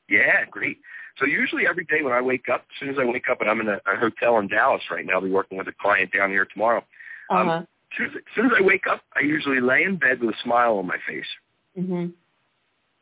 [0.09, 0.79] Yeah, great.
[1.19, 3.49] So usually every day when I wake up, as soon as I wake up, and
[3.49, 6.11] I'm in a, a hotel in Dallas right now, I'll be working with a client
[6.13, 6.85] down here tomorrow.
[7.31, 7.65] Um, Uh-huh.
[7.93, 10.35] As soon as, as soon as I wake up, I usually lay in bed with
[10.35, 11.27] a smile on my face.
[11.77, 12.07] hmm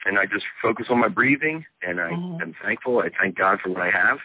[0.05, 2.43] and I just focus on my breathing, and I Mhm.
[2.43, 2.99] am thankful.
[2.99, 4.19] I thank God for what I have.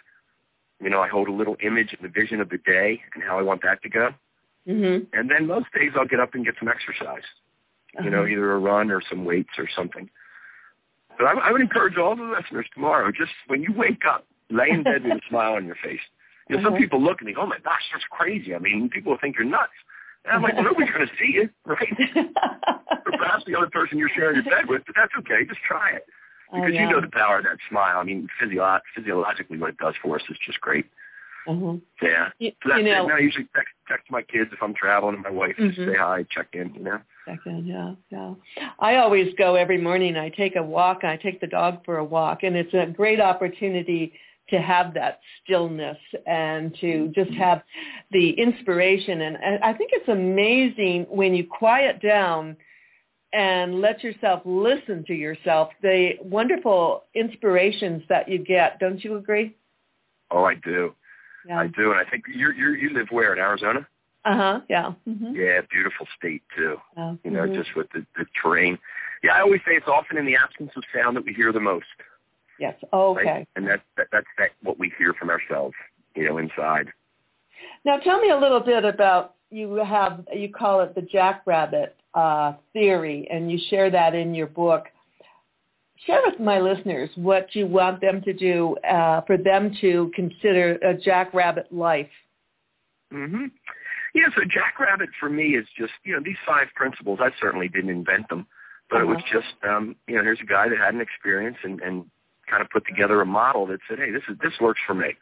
[0.79, 3.37] You know, I hold a little image and the vision of the day and how
[3.37, 4.13] I want that to go.
[4.65, 7.21] hmm And then most days I'll get up and get some exercise.
[8.03, 10.09] You know, either a run or some weights or something.
[11.17, 14.69] But I, I would encourage all the listeners tomorrow, just when you wake up, lay
[14.69, 15.99] in bed with a smile on your face.
[16.49, 16.77] You know, some Mhm.
[16.79, 18.55] people look and go, oh my gosh, that's crazy.
[18.55, 19.71] I mean, people think you're nuts.
[20.25, 21.87] And I'm like, well, nobody's going to see you, right?
[23.05, 25.45] or perhaps the other person you're sharing your bed with, but that's okay.
[25.45, 26.05] Just try it.
[26.53, 26.83] Oh, Because yeah.
[26.85, 27.97] you know the power of that smile.
[27.99, 30.85] I mean, physio- physiologically, what it does for us is just great.
[31.47, 31.81] Mhm.
[32.01, 32.29] Yeah.
[32.39, 33.13] You, So that's you know, it.
[33.13, 33.73] I usually text,
[34.07, 35.93] text my kids if I'm traveling and my wife just Mhm.
[35.93, 36.99] say hi, check in, you know.
[37.25, 38.33] Second, yeah, yeah.
[38.79, 40.17] I always go every morning.
[40.17, 41.03] I take a walk.
[41.03, 44.13] I take the dog for a walk, and it's a great opportunity
[44.49, 47.63] to have that stillness and to just have
[48.11, 49.21] the inspiration.
[49.21, 52.55] And and I think it's amazing when you quiet down
[53.33, 58.79] and let yourself listen to yourself, the wonderful inspirations that you get.
[58.79, 59.53] Don't you agree?
[60.31, 60.95] Oh, I do.
[61.45, 61.59] Yeah.
[61.59, 61.91] I do.
[61.91, 63.85] And I think you you you live where in Arizona?
[64.25, 64.59] Uh huh.
[64.69, 64.91] Yeah.
[65.05, 66.75] hmm Yeah, beautiful state too.
[66.97, 67.15] Yeah.
[67.23, 67.55] You know, Mhm.
[67.55, 68.77] just with the, the terrain.
[69.23, 71.59] Yeah, I always say it's often in the absence of sound that we hear the
[71.59, 71.85] most.
[72.59, 72.75] yes.
[72.91, 72.93] right?
[72.93, 73.47] Okay.
[73.55, 75.75] And that, that that's that what we hear from ourselves,
[76.15, 76.87] you know, inside.
[77.85, 82.53] Now tell me a little bit about you have you call it the jackrabbit uh,
[82.73, 84.85] theory, and you share that in your book.
[86.05, 90.73] Share with my listeners what you want them to do uh, for them to consider
[90.83, 92.09] a jackrabbit life.
[93.11, 93.45] hmm
[94.17, 97.91] Yeah, so Jackrabbit for me is just, you know, these five principles, I certainly didn't
[97.91, 98.47] invent them,
[98.89, 99.41] but it was Uh-huh.
[99.41, 102.09] just, um, you know, here's a guy that had an experience and, and
[102.47, 105.13] kind of put together a model that said, hey, this is this works for me.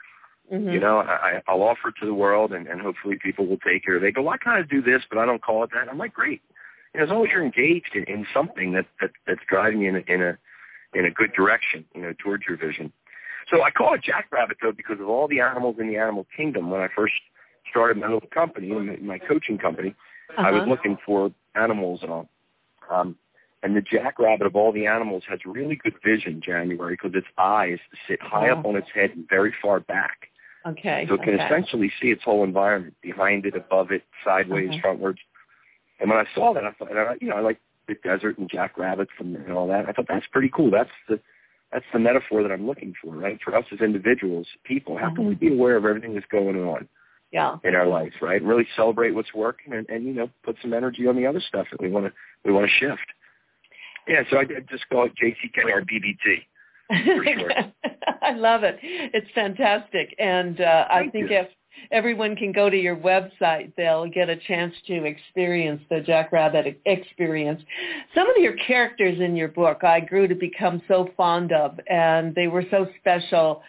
[0.50, 0.72] Mhm.
[0.72, 3.84] You know, I, I'll offer it to the world and, and hopefully people will take
[3.86, 3.92] it.
[3.92, 5.90] Or they go, well, I kind of do this, but I don't call it that.
[5.90, 6.42] I'm like, great.
[6.94, 9.90] You know, as long as you're engaged in, in something that, that that's driving you
[9.90, 10.38] in a, in a
[10.94, 12.94] in a good direction, you know, towards your vision.
[13.50, 16.70] So I call it Jackrabbit though because of all the animals in the animal kingdom.
[16.70, 17.16] When I first
[17.70, 19.96] started my little company, my, my coaching company,
[20.38, 20.72] I was Uh-huh.
[20.72, 22.30] looking for animals and all.
[22.90, 23.18] Um,
[23.64, 27.80] and the jackrabbit of all the animals has really good vision, January, because its eyes
[28.08, 28.70] sit high up Oh.
[28.70, 30.30] on its head and very far back.
[30.66, 31.06] Okay.
[31.08, 31.46] So it can okay.
[31.46, 34.82] essentially see its whole environment, behind it, above it, sideways, Uh-huh.
[34.82, 35.20] frontwards.
[36.00, 39.12] And when I saw that, I thought, you know, I like the desert and jackrabbits
[39.20, 39.88] and, and all that.
[39.88, 40.70] I thought that's pretty cool.
[40.72, 41.20] That's the
[41.72, 43.38] that's the metaphor that I'm looking for, right?
[43.44, 46.88] For us as individuals, people, how can we be aware of everything that's going on
[47.36, 47.58] Yeah.
[47.66, 48.42] in our life, right?
[48.42, 51.68] Really celebrate what's working, and, and you know, put some energy on the other stuff
[51.70, 52.14] that we want to
[52.46, 53.06] we want to shift.
[54.08, 57.36] Yeah, so I, I just call it JCK or BBT.
[57.38, 57.52] sure.
[58.22, 58.80] I love it.
[58.82, 61.40] It's fantastic, and uh, I think you.
[61.40, 61.48] if
[61.92, 67.62] everyone can go to your website, they'll get a chance to experience the Jackrabbit experience.
[68.16, 72.34] Some of your characters in your book, I grew to become so fond of, and
[72.34, 73.62] they were so special.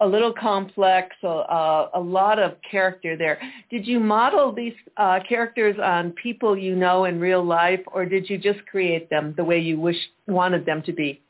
[0.00, 3.38] A little complex, a, a, a lot of character there.
[3.70, 8.28] Did you model these uh, characters on people you know in real life, or did
[8.28, 11.20] you just create them the way you wish wanted them to be?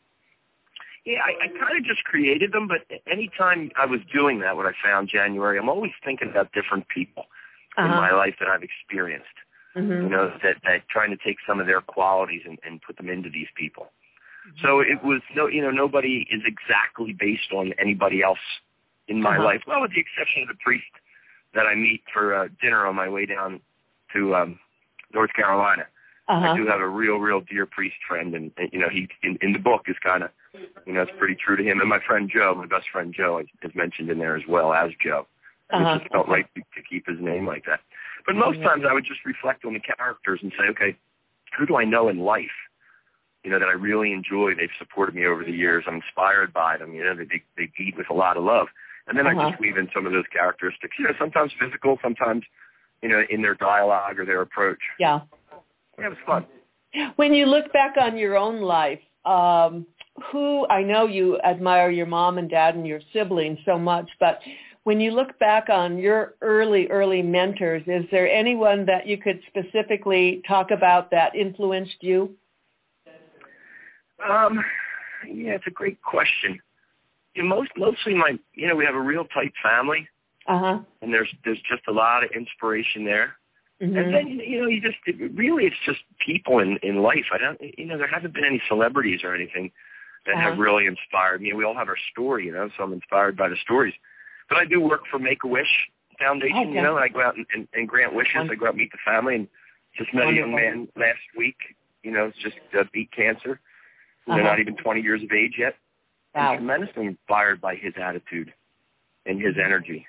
[1.05, 4.67] Yeah, I, I kind of just created them, but anytime I was doing that, what
[4.67, 7.25] I found January, I'm always thinking about different people
[7.77, 8.01] in Uh-huh.
[8.01, 9.27] my life that I've experienced.
[9.77, 10.03] Mhm.
[10.05, 13.09] You know, that that trying to take some of their qualities and, and put them
[13.09, 13.91] into these people.
[14.61, 18.39] So it was no, you know, nobody is exactly based on anybody else
[19.09, 19.45] in my Uh-huh.
[19.45, 19.63] life.
[19.67, 20.85] Well, with the exception of the priest
[21.55, 23.61] that I meet for uh, dinner on my way down
[24.15, 24.59] to um,
[25.15, 25.87] North Carolina.
[26.29, 26.53] Uh-huh.
[26.53, 29.39] I do have a real, real dear priest friend, and, and you know, he in,
[29.43, 30.31] in the book is kind of
[30.87, 31.81] You know, it's pretty true to him.
[31.81, 34.91] And my friend Joe, my best friend Joe, is mentioned in there as well as
[35.03, 35.27] Joe.
[35.71, 35.95] Uh-huh.
[35.95, 37.81] It just felt right to, to keep his name like that.
[38.27, 40.97] But most times I would just reflect on the characters and say, okay,
[41.59, 42.57] who do I know in life?
[43.45, 44.55] You know, that I really enjoy.
[44.55, 45.85] They've supported me over the years.
[45.87, 46.95] I'm inspired by them.
[46.95, 48.69] You know, they they, they lead with a lot of love.
[49.09, 49.41] And then Uh-huh.
[49.41, 50.95] I just weave in some of those characteristics.
[50.99, 52.45] You know, sometimes physical, sometimes
[53.03, 54.79] you know, in their dialogue or their approach.
[54.99, 55.21] Yeah.
[55.99, 56.47] Yeah, it was fun.
[57.17, 59.87] When you look back on your own life, um,
[60.31, 64.41] who I know you admire your mom and dad and your siblings so much, but
[64.85, 69.41] when you look back on your early, early mentors, is there anyone that you could
[69.47, 72.35] specifically talk about that influenced you?
[74.29, 74.65] Um,
[75.27, 76.61] yeah, it's a great question.
[77.35, 80.09] You know, most mostly my, you know, we have a real tight family,
[80.47, 80.79] Uh huh.
[81.01, 83.37] and there's there's just a lot of inspiration there.
[83.81, 83.97] Mm-hmm.
[83.97, 87.27] And then you know, you just it, really it's just people in in life.
[87.33, 89.71] I don't, you know, there haven't been any celebrities or anything
[90.27, 90.63] that have Uh-huh.
[90.63, 91.53] really inspired me.
[91.53, 93.95] We all have our story, you know, so I'm inspired by the stories.
[94.49, 96.71] But I do work for Make a Wish Foundation, Okay.
[96.75, 98.37] you know, and I go out and, and, and grant wishes.
[98.51, 99.49] I go out and meet the family, and
[99.97, 101.57] just met a young man last week.
[102.05, 103.59] You know, it's just uh, beat cancer.
[104.29, 104.39] Uh-huh.
[104.41, 105.75] not even 20 years of age yet.
[106.35, 106.53] Wow.
[106.53, 108.53] I'm tremendously inspired by his attitude
[109.27, 110.07] and his energy.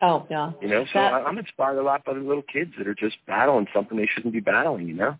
[0.00, 0.52] Oh, yeah.
[0.60, 2.94] You know, so That- I, I'm inspired a lot by the little kids that are
[2.94, 4.88] just battling something they shouldn't be battling.
[4.88, 5.18] You know.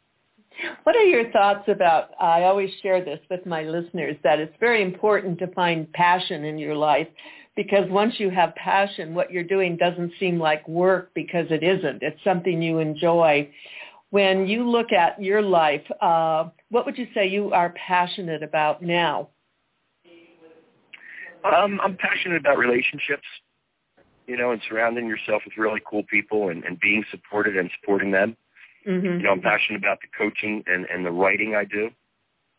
[0.83, 4.83] What are your thoughts about, I always share this with my listeners, that it's very
[4.83, 7.09] important to find passion in your life
[7.57, 12.03] because once you have passion, what you're doing doesn't seem like work because it isn't.
[12.03, 13.49] It's something you enjoy.
[14.13, 18.83] When you look at your life, uh, what would you say you are passionate about
[18.83, 19.31] now?
[21.43, 23.25] Um, I'm passionate about relationships,
[24.27, 28.11] you know, and surrounding yourself with really cool people and, and being supported and supporting
[28.11, 28.37] them.
[28.87, 29.07] Mm-hmm.
[29.07, 31.89] You know, I'm passionate about the coaching and, and the writing I do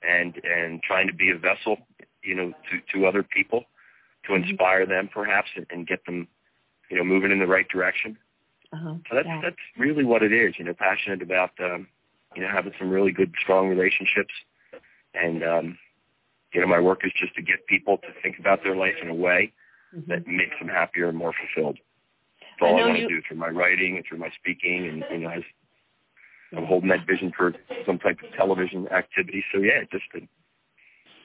[0.02, 1.78] and and trying to be a vessel,
[2.24, 3.66] you know, to, to other people
[4.26, 6.28] to inspire them perhaps and, and get them,
[6.90, 8.18] you know, moving in the right direction.
[8.74, 8.96] Uh-huh.
[9.10, 9.42] So that's Yeah.
[9.44, 11.88] that's really what it is, you know, passionate about um,
[12.36, 14.34] you know, having some really good strong relationships
[15.14, 15.78] and um
[16.54, 19.10] you know, my work is just to get people to think about their life in
[19.10, 19.52] a way
[19.96, 20.08] Mhm.
[20.08, 21.80] that makes them happier and more fulfilled.
[22.42, 24.88] That's all I, know want you- to do through my writing and through my speaking,
[24.88, 25.44] and you know, as
[26.56, 27.54] I'm holding that vision for
[27.86, 29.44] some type of television activity.
[29.52, 30.28] So yeah, just to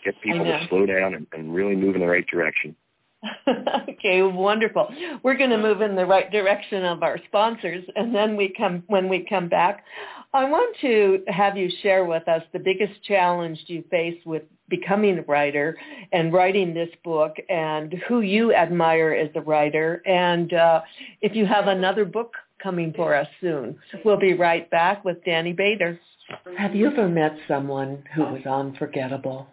[0.05, 2.75] get people to slow down and, and really move in the right direction.
[3.89, 4.89] okay, wonderful.
[5.23, 8.85] We're going to move in the right direction of our sponsors, and then we come
[8.87, 9.85] when we come back.
[10.33, 15.19] I want to have you share with us the biggest challenge you face with becoming
[15.19, 15.77] a writer
[16.13, 20.83] and writing this book, and who you admire as a writer, and uh,
[21.21, 23.79] if you have another book coming for us soon.
[24.05, 25.99] We'll be right back with Danny Bader.
[26.59, 29.47] Have you ever met someone who was unforgettable?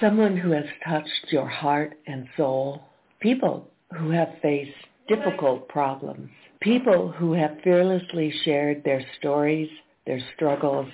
[0.00, 2.82] Someone who has touched your heart and soul?
[3.20, 4.76] People who have faced
[5.08, 6.30] difficult problems.
[6.60, 9.68] People who have fearlessly shared their stories,
[10.06, 10.88] their struggles,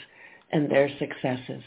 [0.51, 1.63] and their successes.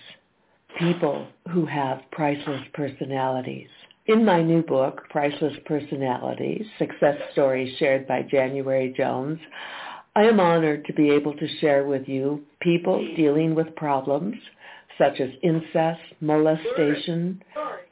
[0.80, 3.70] People who have priceless personalities.
[4.08, 9.40] In my new book, Priceless Personalities, Success Stories Shared by January Jones,
[10.16, 14.36] I am honored to be able to share with you people dealing with problems
[14.98, 17.42] such as incest, molestation,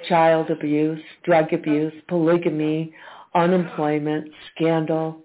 [0.07, 2.93] child abuse, drug abuse, polygamy,
[3.35, 5.21] unemployment, scandal,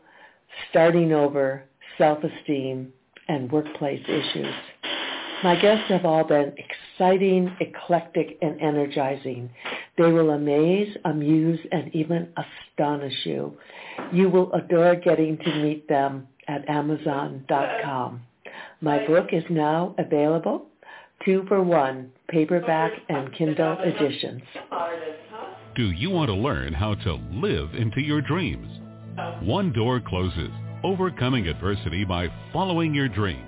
[0.71, 1.65] starting over,
[1.97, 2.93] self-esteem,
[3.29, 4.55] and workplace issues.
[5.45, 9.49] My guests have all been exciting, eclectic, and energizing.
[9.97, 13.57] They will amaze, amuse, and even astonish you.
[14.13, 18.23] You will adore getting to meet them at Amazon.com.
[18.81, 20.67] My book is now available,
[21.29, 24.41] two for one, paperback and Kindle editions.
[25.77, 28.67] Do you want to learn how to live into your dreams?
[29.43, 30.51] One Door Closes,
[30.83, 33.45] Overcoming Adversity by Following Your Dreams.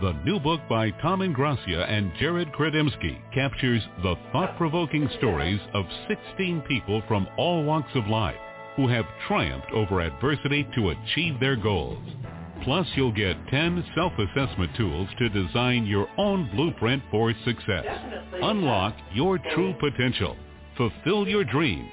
[0.00, 6.62] The new book by Tom Ingrassia and Jared Chrudimsky captures the thought-provoking stories of 16
[6.68, 8.36] people from all walks of life
[8.76, 11.98] who have triumphed over adversity to achieve their goals.
[12.62, 17.84] Plus, you'll get 10 self-assessment tools to design your own blueprint for success.
[18.42, 20.36] Unlock your true potential.
[20.76, 21.90] Fulfill your dreams.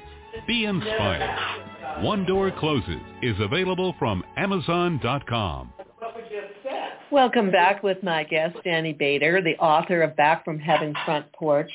[0.48, 2.04] Be inspired.
[2.04, 5.74] One Door Closes is available from Amazon.com.
[7.12, 11.70] Welcome back with my guest, Danny Bader, the author of Back from Heaven's Front Porch.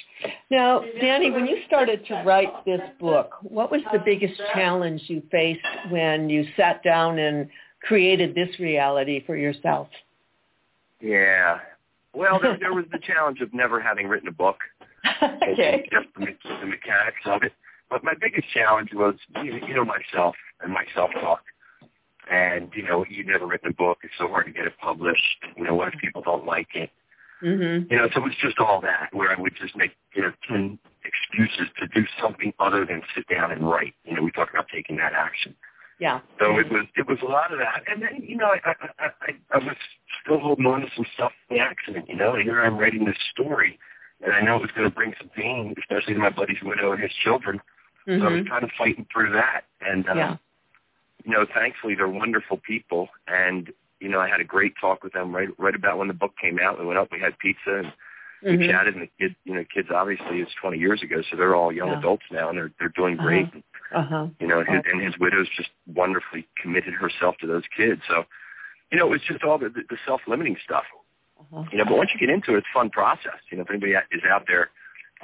[0.51, 5.23] Now, Danny, when you started to write this book, what was the biggest challenge you
[5.31, 5.61] faced
[5.91, 7.51] when you sat down and
[7.87, 9.89] created this reality for yourself?
[11.01, 11.61] Yeah.
[12.15, 14.59] Well, there, there was the challenge of never having written a book.
[15.23, 15.89] okay.
[15.93, 16.27] Just the,
[16.61, 17.53] the mechanics of it.
[17.89, 19.15] But my biggest challenge was,
[19.45, 21.43] you know, myself and my self-talk.
[22.29, 23.99] And, you know, you've never written a book.
[24.03, 25.23] It's so hard to get it published.
[25.57, 26.91] You know, what if people don't like it?
[27.41, 27.93] Mm-hmm.
[27.93, 30.33] You know, so it was just all that where I would just make, you know,
[30.49, 33.95] 10 excuses to do something other than sit down and write.
[34.05, 35.55] You know, we talk about taking that action.
[35.99, 36.21] Yeah.
[36.39, 39.07] So it was it was a lot of that, and then you know I I
[39.27, 39.77] I, I was
[40.23, 42.09] still holding on to some stuff from the accident.
[42.09, 43.79] You know, and here I'm writing this story,
[44.23, 46.93] and I know it was going to bring some pain, especially to my buddy's widow
[46.93, 47.61] and his children.
[48.07, 48.21] Mm-hmm.
[48.23, 50.37] So I was kind of fighting through that, and uh, Yeah.
[51.25, 55.15] you know, thankfully they're wonderful people, and you know I had a great talk with
[55.15, 56.79] them right right about when the book came out.
[56.79, 57.93] We went up, we had pizza, and
[58.43, 58.71] we Mhm.
[58.71, 61.73] chatted, and the kids, you know, kids obviously it's 20 years ago, so they're all
[61.73, 61.99] young Yeah.
[62.01, 63.47] adults now, and they're they're doing great.
[63.47, 63.61] Uh-huh.
[63.95, 64.27] Uh-huh.
[64.41, 68.01] You know, his, and his widow's just wonderfully committed herself to those kids.
[68.09, 68.25] So,
[68.91, 70.85] you know, it's just all the, the, self-limiting stuff.
[71.39, 71.65] Uh-huh.
[71.71, 73.39] You know, but once you get into it, it's a fun process.
[73.51, 74.71] You know, if anybody is out there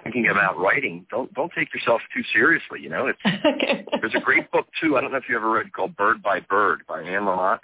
[0.02, 2.80] thinking about writing, don't don't take yourself too seriously.
[2.80, 3.84] You know, it's okay.
[4.00, 4.96] there's a great book too.
[4.96, 7.60] I don't know if you ever read called Bird by Bird by Anne Lamott.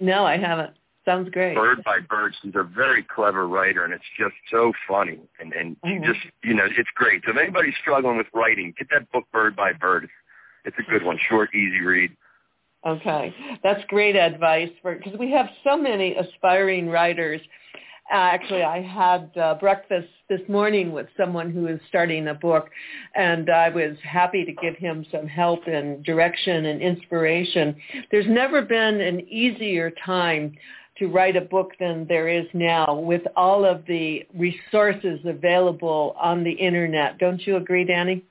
[0.00, 0.74] No, I haven't.
[1.04, 1.56] Sounds great.
[1.56, 2.34] Bird by Bird.
[2.42, 5.18] She's a very clever writer, and it's just so funny.
[5.40, 6.04] And and she Mhm.
[6.04, 7.22] just you know, it's great.
[7.24, 10.08] So if anybody's struggling with writing, get that book Bird by Bird.
[10.64, 12.10] It's, a good one, short, easy read.
[12.86, 17.40] Okay, that's great advice for because we have so many aspiring writers.
[18.10, 22.70] Uh, actually, I had uh, breakfast this morning with someone who is starting a book,
[23.14, 27.76] and I was happy to give him some help and direction and inspiration.
[28.10, 30.54] There's never been an easier time
[30.98, 36.44] to write a book than there is now with all of the resources available on
[36.44, 37.18] the internet.
[37.18, 38.24] Don't you agree, Danny?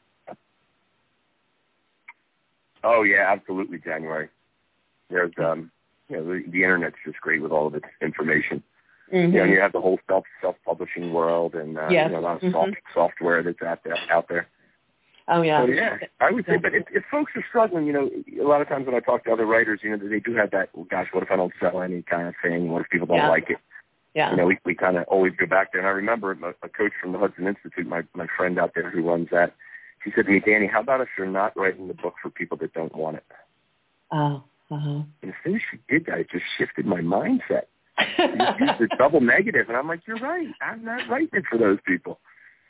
[2.83, 3.79] Oh yeah, absolutely.
[3.79, 4.29] January.
[5.09, 5.71] There's um,
[6.09, 8.63] you know, the, the internet's just great with all of its information.
[9.13, 9.33] Mm-hmm.
[9.33, 12.07] You know, you have the whole self self publishing world and uh, Yes.
[12.07, 12.51] you know, a lot of Mhm.
[12.51, 14.47] soft, software that's out there out there.
[15.29, 15.65] Oh yeah.
[15.65, 16.57] So yeah, I would say.
[16.57, 18.09] But if, if folks are struggling, you know,
[18.41, 20.51] a lot of times when I talk to other writers, you know, they do have
[20.51, 20.69] that.
[20.73, 22.71] Well, gosh, what if I don't sell any kind of thing?
[22.71, 23.29] What if people don't Yeah.
[23.29, 23.57] like it?
[24.13, 24.31] Yeah.
[24.31, 25.81] You know, we we kind of always go back there.
[25.81, 28.89] And I remember a, a coach from the Hudson Institute, my my friend out there
[28.89, 29.53] who runs that.
[30.03, 32.57] She said to me, Danny, how about if you're not writing the book for people
[32.57, 33.25] that don't want it?
[34.11, 34.43] Oh.
[34.69, 35.01] Uh-huh.
[35.21, 37.63] And as soon as she did that, it just shifted my mindset.
[38.17, 40.47] The double negative, and I'm like, you're right.
[40.61, 42.19] I'm not writing it for those people.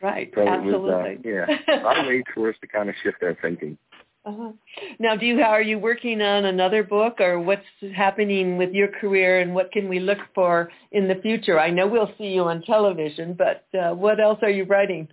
[0.02, 0.32] right.
[0.34, 0.90] So Absolutely.
[0.90, 3.38] it was, uh, yeah, a lot of ways for us to kind of shift our
[3.42, 3.78] thinking.
[4.26, 4.52] uh-huh.
[5.00, 9.42] Now, do you are you working on another book, or what's happening with your career,
[9.42, 11.60] and what can we look for in the future?
[11.60, 15.10] I know we'll see you on television, but uh, what else are you writing?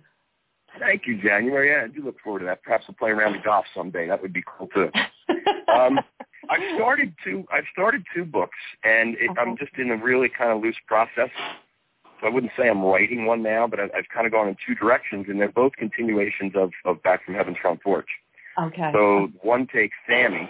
[0.79, 1.69] Thank you, January.
[1.71, 2.63] Yeah, I do look forward to that.
[2.63, 4.07] Perhaps we'll play around the golf someday.
[4.07, 4.89] That would be cool too.
[5.67, 5.99] Um,
[6.49, 7.43] I've started two.
[7.51, 8.55] I've started two books,
[8.85, 11.29] and it, I'm just in a really kind of loose process.
[12.21, 14.55] So I wouldn't say I'm writing one now, but I've, I've kind of gone in
[14.65, 18.07] two directions, and they're both continuations of, of Back from Heaven's Front Porch.
[18.61, 18.91] okay.
[18.93, 20.47] So one takes Sammy, you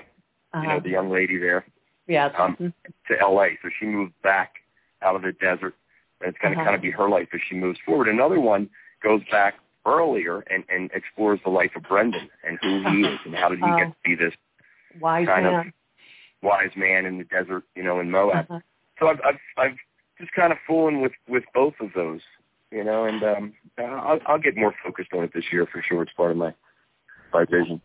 [0.53, 0.73] uh-huh.
[0.73, 1.65] know, the young lady there,
[2.07, 2.31] yes.
[2.37, 2.73] um, Mhm.
[3.07, 3.57] to L.A.
[3.63, 4.55] So she moved back
[5.01, 5.73] out of the desert,
[6.21, 6.65] and it's going to Uh-huh.
[6.65, 8.09] kind of be her life as she moves forward.
[8.09, 8.69] Another one
[9.01, 9.55] goes back
[9.85, 13.59] earlier and, and explores the life of Brendan and who he is and how did
[13.59, 13.77] he Oh.
[13.77, 14.33] get to be this
[14.99, 15.67] Wise kind man.
[15.67, 15.73] of
[16.41, 18.45] wise man in the desert, you know, in Moab.
[18.49, 18.59] Uh-huh.
[18.99, 19.77] So I've, I've I've
[20.19, 22.21] just kind of fooling with with both of those,
[22.71, 26.03] you know, and um, I'll, I'll get more focused on it this year for sure.
[26.03, 26.53] It's part of my
[27.33, 27.81] my vision.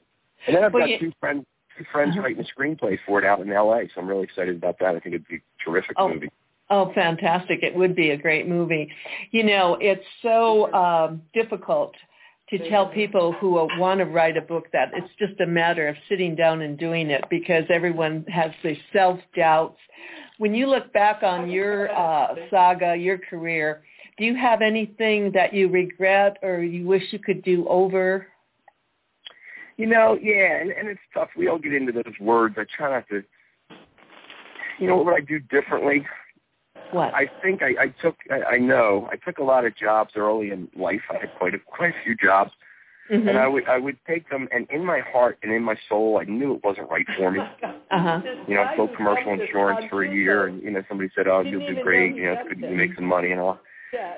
[0.47, 1.45] And then I've Well, got you- two friends
[1.79, 2.23] two friends Uh-huh.
[2.23, 3.89] writing a screenplay for it out in L.A.
[3.95, 4.95] So I'm really excited about that.
[4.95, 6.09] I think it'd be a terrific Oh.
[6.09, 6.29] movie.
[6.71, 7.63] Oh, fantastic.
[7.63, 8.89] It would be a great movie.
[9.33, 11.95] You know, it's so um, difficult
[12.49, 15.97] to tell people who want to write a book that it's just a matter of
[16.09, 19.79] sitting down and doing it because everyone has the self-doubts.
[20.39, 23.83] When you look back on your uh, saga, your career,
[24.19, 28.27] do you have anything that you regret or you wish you could do over?
[29.77, 31.29] You know, yeah, and, and it's tough.
[31.37, 32.57] We all get into those words.
[32.59, 33.23] I try not to.
[34.79, 36.05] You know what would I do differently?
[36.91, 37.15] What?
[37.15, 38.17] I think I, I took.
[38.31, 41.03] I, I know I took a lot of jobs early in life.
[41.11, 42.51] I had quite a quite a few jobs,
[43.11, 43.29] Mhm.
[43.29, 46.19] and I would I would take them, and in my heart and in my soul,
[46.19, 47.41] I knew it wasn't right for me.
[47.91, 48.21] uh-huh.
[48.47, 51.41] You know, I sold commercial insurance for a year, and you know, somebody said, "Oh,
[51.41, 52.17] you'll do great.
[52.17, 52.59] You know, it's good.
[52.69, 53.61] Make some money and all."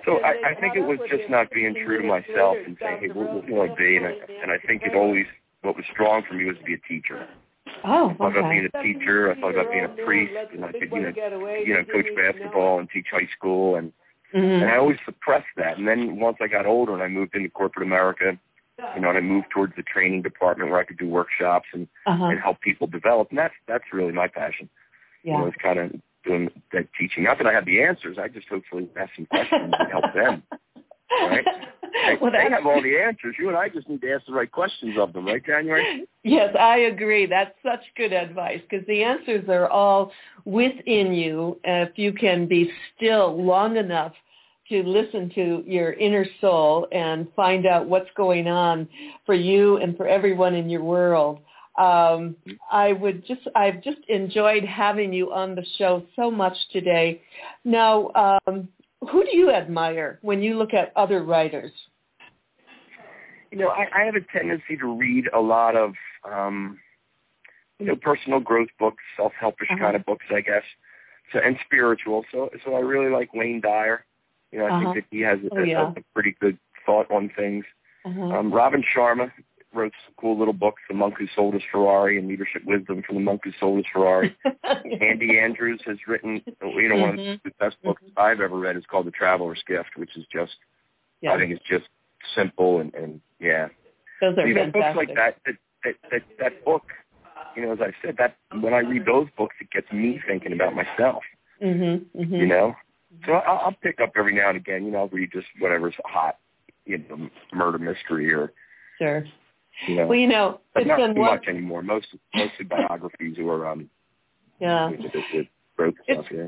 [0.05, 3.09] So I, I think it was just not being true to myself and saying, "Hey,
[3.09, 5.27] what, what will I be?" And I, and I think it always
[5.63, 7.21] what was strong for me was to be a teacher.
[7.85, 9.31] Oh, I thought about being a teacher.
[9.31, 11.13] I thought about being a priest, and I could, you know,
[11.65, 13.93] you know, coach basketball and teach high school, and
[14.35, 15.77] and I always suppressed that.
[15.79, 18.39] And then once I got older and I moved into corporate America,
[18.95, 21.87] you know, and I moved towards the training department where I could do workshops and
[22.07, 22.25] Uh-huh.
[22.27, 24.69] and help people develop, and that's that's really my passion.
[25.23, 25.47] You know, Yeah.
[25.49, 25.93] it's kind of
[26.25, 27.25] doing that teaching.
[27.25, 28.17] Not that I have the answers.
[28.19, 30.43] I just hopefully ask some questions and help them.
[31.21, 31.45] Right.
[32.21, 33.37] Well, they have all the answers.
[33.39, 36.05] You and I just need to ask the right questions of them, right, January?
[36.25, 37.27] Yes, I agree.
[37.27, 40.13] That's such good advice because the answers are all
[40.45, 44.13] within you if you can be still long enough
[44.69, 48.89] to listen to your inner soul and find out what's going on
[49.27, 51.41] for you and for everyone in your world.
[51.79, 52.37] Um,
[52.71, 57.23] I would just, I've just enjoyed having you on the show so much today.
[57.65, 58.11] Now,
[58.47, 58.69] um,
[59.11, 61.73] who do you admire when you look at other writers?
[63.51, 65.93] You know, I, I have a tendency to read a lot of,
[66.31, 66.79] um,
[67.79, 69.79] you know, personal growth books, self-helpish uh-huh.
[69.79, 70.63] kind of books, I guess,
[71.33, 72.25] so and spiritual.
[72.33, 74.05] So, so I really like Wayne Dyer.
[74.53, 74.93] You know, I uh-huh.
[74.93, 75.89] think that he has a, oh, yeah.
[75.89, 77.65] a, a pretty good thought on things.
[78.05, 78.21] Uh-huh.
[78.21, 79.31] Um, Robin Sharma
[79.75, 83.17] wrote some cool little books, The Monk Who Sold His Ferrari and Leadership Wisdom from
[83.17, 84.37] the Monk Who Sold His Ferrari.
[85.01, 87.33] Andy Andrews has written, you know, one mm-hmm.
[87.33, 88.19] of the best books mm-hmm.
[88.19, 90.53] I've ever read is called The Traveler's Gift, which is just,
[91.21, 91.33] yeah.
[91.33, 91.85] I think it's just
[92.35, 93.69] simple and, and yeah.
[94.21, 95.55] Those are you know, books like that, that,
[95.85, 96.85] that, that, that book,
[97.57, 100.53] you know, as I said, that when I read those books, it gets me thinking
[100.53, 101.23] about myself,
[101.63, 102.21] mm-hmm.
[102.21, 102.35] Mm-hmm.
[102.35, 102.75] you know?
[103.27, 105.95] So I'll, I'll pick up every now and again, you know, I'll read just whatever's
[106.05, 106.37] hot,
[106.87, 108.53] you know, murder mystery or
[109.03, 109.25] Sure.
[109.89, 111.83] You know, well, you know, it's not been too much anymore.
[111.83, 113.89] Most mostly biographies or um,
[114.61, 116.27] yeah, stuff.
[116.31, 116.47] Yeah.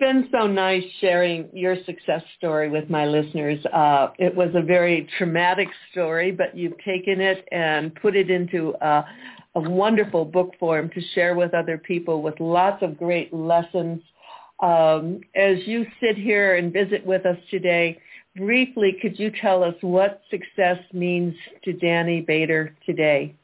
[0.00, 3.64] Been so nice sharing your success story with my listeners.
[3.66, 8.74] Uh, it was a very traumatic story, but you've taken it and put it into
[8.80, 9.04] a,
[9.54, 14.02] a wonderful book form to share with other people with lots of great lessons.
[14.60, 18.00] Um, as you sit here and visit with us today,
[18.36, 23.34] briefly, could you tell us what success means to Danny Bader today?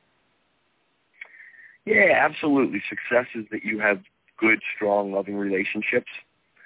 [1.84, 2.82] Yeah, absolutely.
[2.88, 4.00] Success is that you have
[4.38, 6.10] good, strong, loving relationships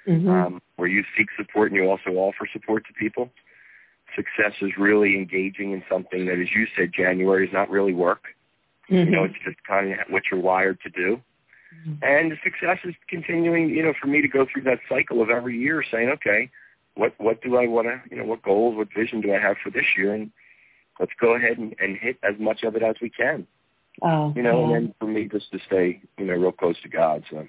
[0.06, 0.28] mm-hmm.
[0.28, 3.30] um, where you seek support and you also offer support to people.
[4.14, 8.24] Success is really engaging in something that, as you said, January is not really work.
[8.90, 9.10] Mm-hmm.
[9.10, 11.20] You know, it's just kind of what you're wired to do.
[11.86, 12.04] Mm-hmm.
[12.04, 15.30] And the success is continuing, you know, for me to go through that cycle of
[15.30, 16.50] every year saying, okay,
[16.96, 19.56] what what do I want to you know what goals what vision do I have
[19.62, 20.30] for this year and
[21.00, 23.46] let's go ahead and, and hit as much of it as we can.
[24.02, 24.64] Oh, you know, yeah.
[24.64, 27.24] and then for me just to stay you know real close to God.
[27.30, 27.46] So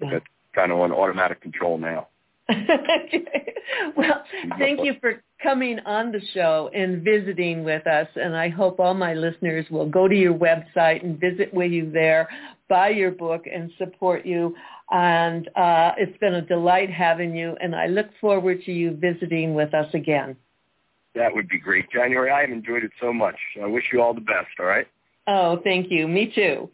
[0.00, 0.10] yeah.
[0.12, 0.24] that's
[0.54, 2.08] kind of on automatic control now.
[3.96, 4.24] well,
[4.58, 8.08] thank you for coming on the show and visiting with us.
[8.16, 11.90] And I hope all my listeners will go to your website and visit with you
[11.90, 12.28] there,
[12.68, 14.54] buy your book, and support you.
[14.90, 19.54] And uh, it's been a delight having you, and I look forward to you visiting
[19.54, 20.34] with us again.
[21.14, 21.90] That would be great.
[21.90, 23.36] January, I have enjoyed it so much.
[23.62, 24.86] I wish you all the best, all right?
[25.26, 26.08] Oh, thank you.
[26.08, 26.70] Me too.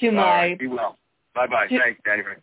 [0.00, 0.96] To my, right, be well.
[1.34, 1.66] Bye-bye.
[1.68, 2.36] To, Thanks, January.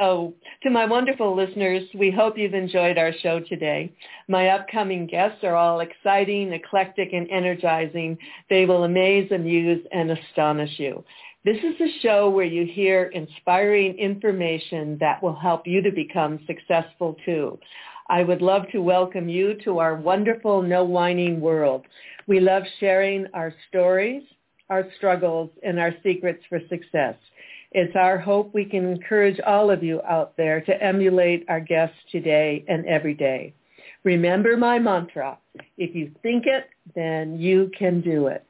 [0.00, 0.34] Oh,
[0.64, 3.92] to my wonderful listeners, we hope you've enjoyed our show today.
[4.26, 8.18] My upcoming guests are all exciting, eclectic, and energizing.
[8.50, 11.04] They will amaze, amuse, and astonish you.
[11.44, 16.40] This is a show where you hear inspiring information that will help you to become
[16.44, 17.56] successful too.
[18.08, 21.86] I would love to welcome you to our wonderful no whining world.
[22.26, 24.24] We love sharing our stories,
[24.70, 27.14] our struggles, and our secrets for success.
[27.74, 31.96] It's our hope we can encourage all of you out there to emulate our guests
[32.12, 33.52] today and every day.
[34.04, 35.38] Remember my mantra,
[35.76, 38.46] if you think it, then you can do it.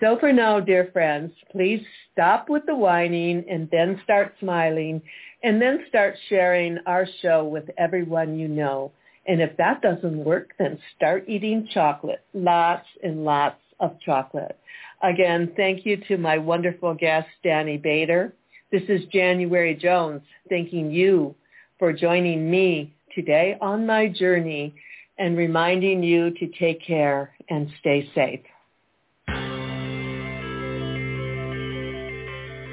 [0.00, 5.00] So for now, dear friends, please stop with the whining and then start smiling
[5.44, 8.90] and then start sharing our show with everyone you know.
[9.28, 14.58] And if that doesn't work, then start eating chocolate, lots and lots of chocolate.
[15.00, 18.32] Again, thank you to my wonderful guest, Danny Bader.
[18.72, 21.34] This is January Jones thanking you
[21.78, 24.74] for joining me today on my journey
[25.18, 28.40] and reminding you to take care and stay safe.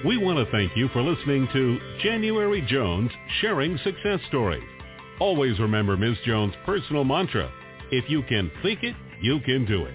[0.04, 4.64] We want to thank you for listening to January Jones Sharing Success Stories.
[5.20, 6.18] Always remember Ms.
[6.26, 7.52] Jones' personal mantra,
[7.92, 9.94] if you can think it, you can do it.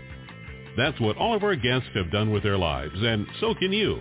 [0.77, 4.01] That's what all of our guests have done with their lives, and so can you.